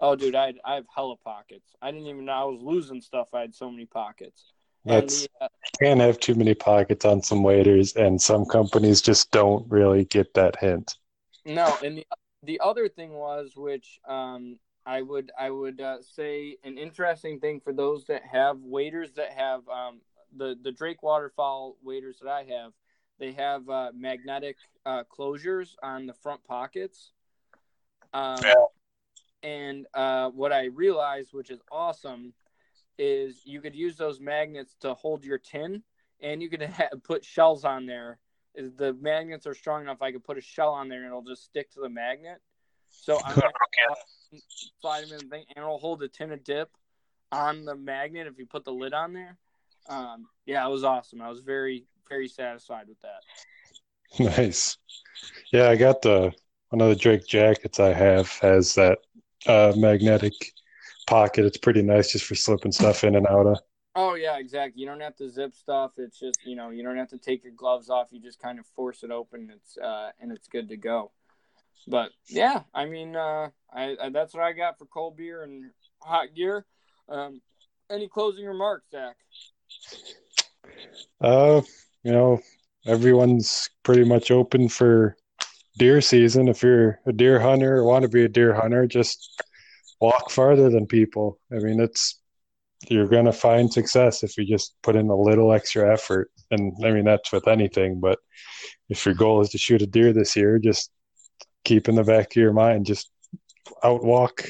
[0.00, 1.74] Oh, dude, I I have hella pockets.
[1.80, 3.28] I didn't even know I was losing stuff.
[3.34, 4.52] I had so many pockets.
[4.84, 5.48] That's uh,
[5.80, 10.34] can't have too many pockets on some waders, and some companies just don't really get
[10.34, 10.96] that hint.
[11.46, 12.06] No, and the
[12.42, 17.60] the other thing was, which um, I would I would uh, say an interesting thing
[17.60, 20.00] for those that have waders that have um,
[20.36, 22.72] the the Drake waterfowl waders that I have,
[23.18, 27.12] they have uh, magnetic uh, closures on the front pockets.
[28.12, 28.54] Um, yeah.
[29.42, 32.32] And uh, what I realized, which is awesome,
[32.98, 35.82] is you could use those magnets to hold your tin,
[36.20, 38.18] and you could ha- put shells on there.
[38.54, 41.44] The magnets are strong enough, I could put a shell on there, and it'll just
[41.44, 42.40] stick to the magnet.
[42.90, 43.50] So I'm gonna
[44.80, 46.70] slide them in the thing, and it'll hold a tin of dip
[47.32, 49.36] on the magnet if you put the lid on there.
[49.88, 51.20] Um, yeah, it was awesome.
[51.20, 53.20] I was very, very satisfied with that.
[54.20, 54.78] Nice.
[55.50, 56.32] Yeah, I got the
[56.68, 58.98] one of the Drake jackets I have has that
[59.46, 60.32] uh, magnetic
[61.06, 61.44] pocket.
[61.44, 63.58] It's pretty nice just for slipping stuff in and out of.
[63.96, 64.80] Oh yeah, exactly.
[64.80, 65.92] You don't have to zip stuff.
[65.98, 68.08] It's just you know you don't have to take your gloves off.
[68.10, 69.50] You just kind of force it open.
[69.54, 71.12] It's uh, and it's good to go.
[71.86, 75.70] But yeah, I mean, uh, I, I, that's what I got for cold beer and
[76.02, 76.64] hot gear.
[77.08, 77.40] Um,
[77.90, 79.16] any closing remarks, Zach?
[81.20, 81.60] Uh,
[82.02, 82.40] you know,
[82.86, 85.16] everyone's pretty much open for
[85.78, 86.48] deer season.
[86.48, 89.42] If you're a deer hunter or want to be a deer hunter, just
[90.04, 91.38] walk farther than people.
[91.52, 92.20] I mean, it's
[92.90, 96.30] you're going to find success if you just put in a little extra effort.
[96.50, 98.00] And I mean, that's with anything.
[98.00, 98.18] But
[98.88, 100.90] if your goal is to shoot a deer this year, just
[101.64, 103.10] keep in the back of your mind, just
[103.82, 104.46] outwalk.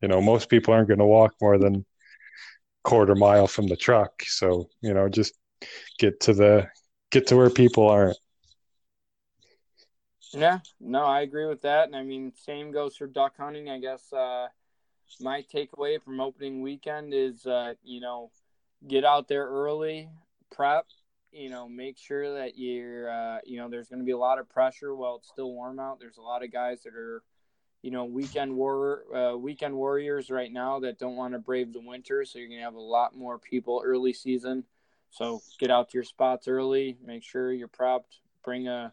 [0.00, 1.84] You know, most people aren't going to walk more than
[2.82, 4.22] quarter mile from the truck.
[4.24, 5.34] So, you know, just
[5.98, 6.68] get to the
[7.10, 8.16] get to where people aren't.
[10.32, 11.86] Yeah, no, I agree with that.
[11.86, 13.68] And I mean, same goes for duck hunting.
[13.68, 14.46] I guess uh,
[15.20, 18.30] my takeaway from opening weekend is, uh, you know,
[18.86, 20.08] get out there early,
[20.50, 20.86] prep,
[21.32, 24.38] you know, make sure that you're, uh, you know, there's going to be a lot
[24.38, 25.98] of pressure while it's still warm out.
[25.98, 27.22] There's a lot of guys that are,
[27.80, 31.80] you know, weekend war, uh, weekend warriors right now that don't want to brave the
[31.80, 32.24] winter.
[32.24, 34.64] So you're going to have a lot more people early season.
[35.10, 36.96] So get out to your spots early.
[37.04, 38.18] Make sure you're prepped.
[38.44, 38.92] Bring a,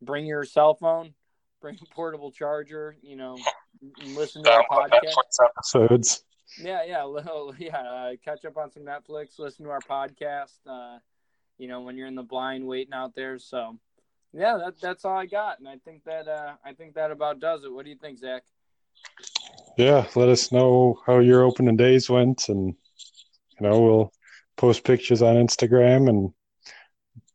[0.00, 1.14] bring your cell phone.
[1.62, 2.96] Bring a portable charger.
[3.02, 3.38] You know,
[4.04, 6.24] listen to our podcast episodes.
[6.60, 7.06] Yeah, yeah,
[7.58, 7.76] yeah.
[7.76, 9.38] Uh, catch up on some Netflix.
[9.38, 10.58] Listen to our podcast.
[10.66, 10.98] Uh,
[11.58, 13.38] you know, when you're in the blind waiting out there.
[13.38, 13.78] So,
[14.32, 17.38] yeah, that, that's all I got, and I think that uh, I think that about
[17.38, 17.72] does it.
[17.72, 18.42] What do you think, Zach?
[19.78, 22.74] Yeah, let us know how your opening days went, and
[23.60, 24.12] you know we'll
[24.56, 26.32] post pictures on Instagram, and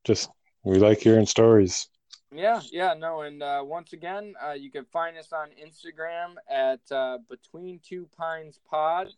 [0.03, 0.30] just
[0.63, 1.88] we like hearing stories.
[2.34, 6.82] Yeah, yeah, no, and uh, once again, uh, you can find us on Instagram at
[6.91, 9.13] uh, Between Two Pines Pod,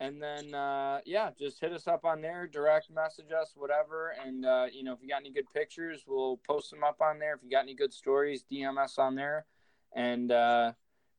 [0.00, 4.44] and then uh, yeah, just hit us up on there, direct message us, whatever, and
[4.44, 7.34] uh, you know if you got any good pictures, we'll post them up on there.
[7.34, 9.46] If you got any good stories, DM us on there,
[9.92, 10.72] and uh,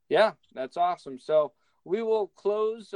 [0.10, 1.18] yeah, that's awesome.
[1.18, 1.54] So
[1.86, 2.94] we will close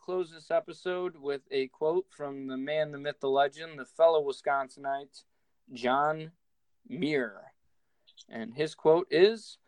[0.00, 4.26] close this episode with a quote from the man, the myth, the legend, the fellow
[4.26, 5.24] Wisconsinite,
[5.74, 6.32] John
[6.88, 7.52] Muir.
[8.28, 9.58] And his quote is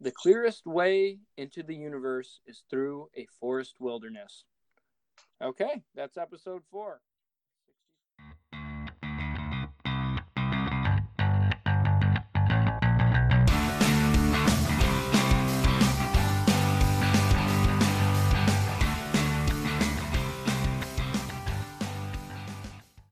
[0.00, 4.44] The clearest way into the universe is through a forest wilderness.
[5.42, 7.00] Okay, that's episode four.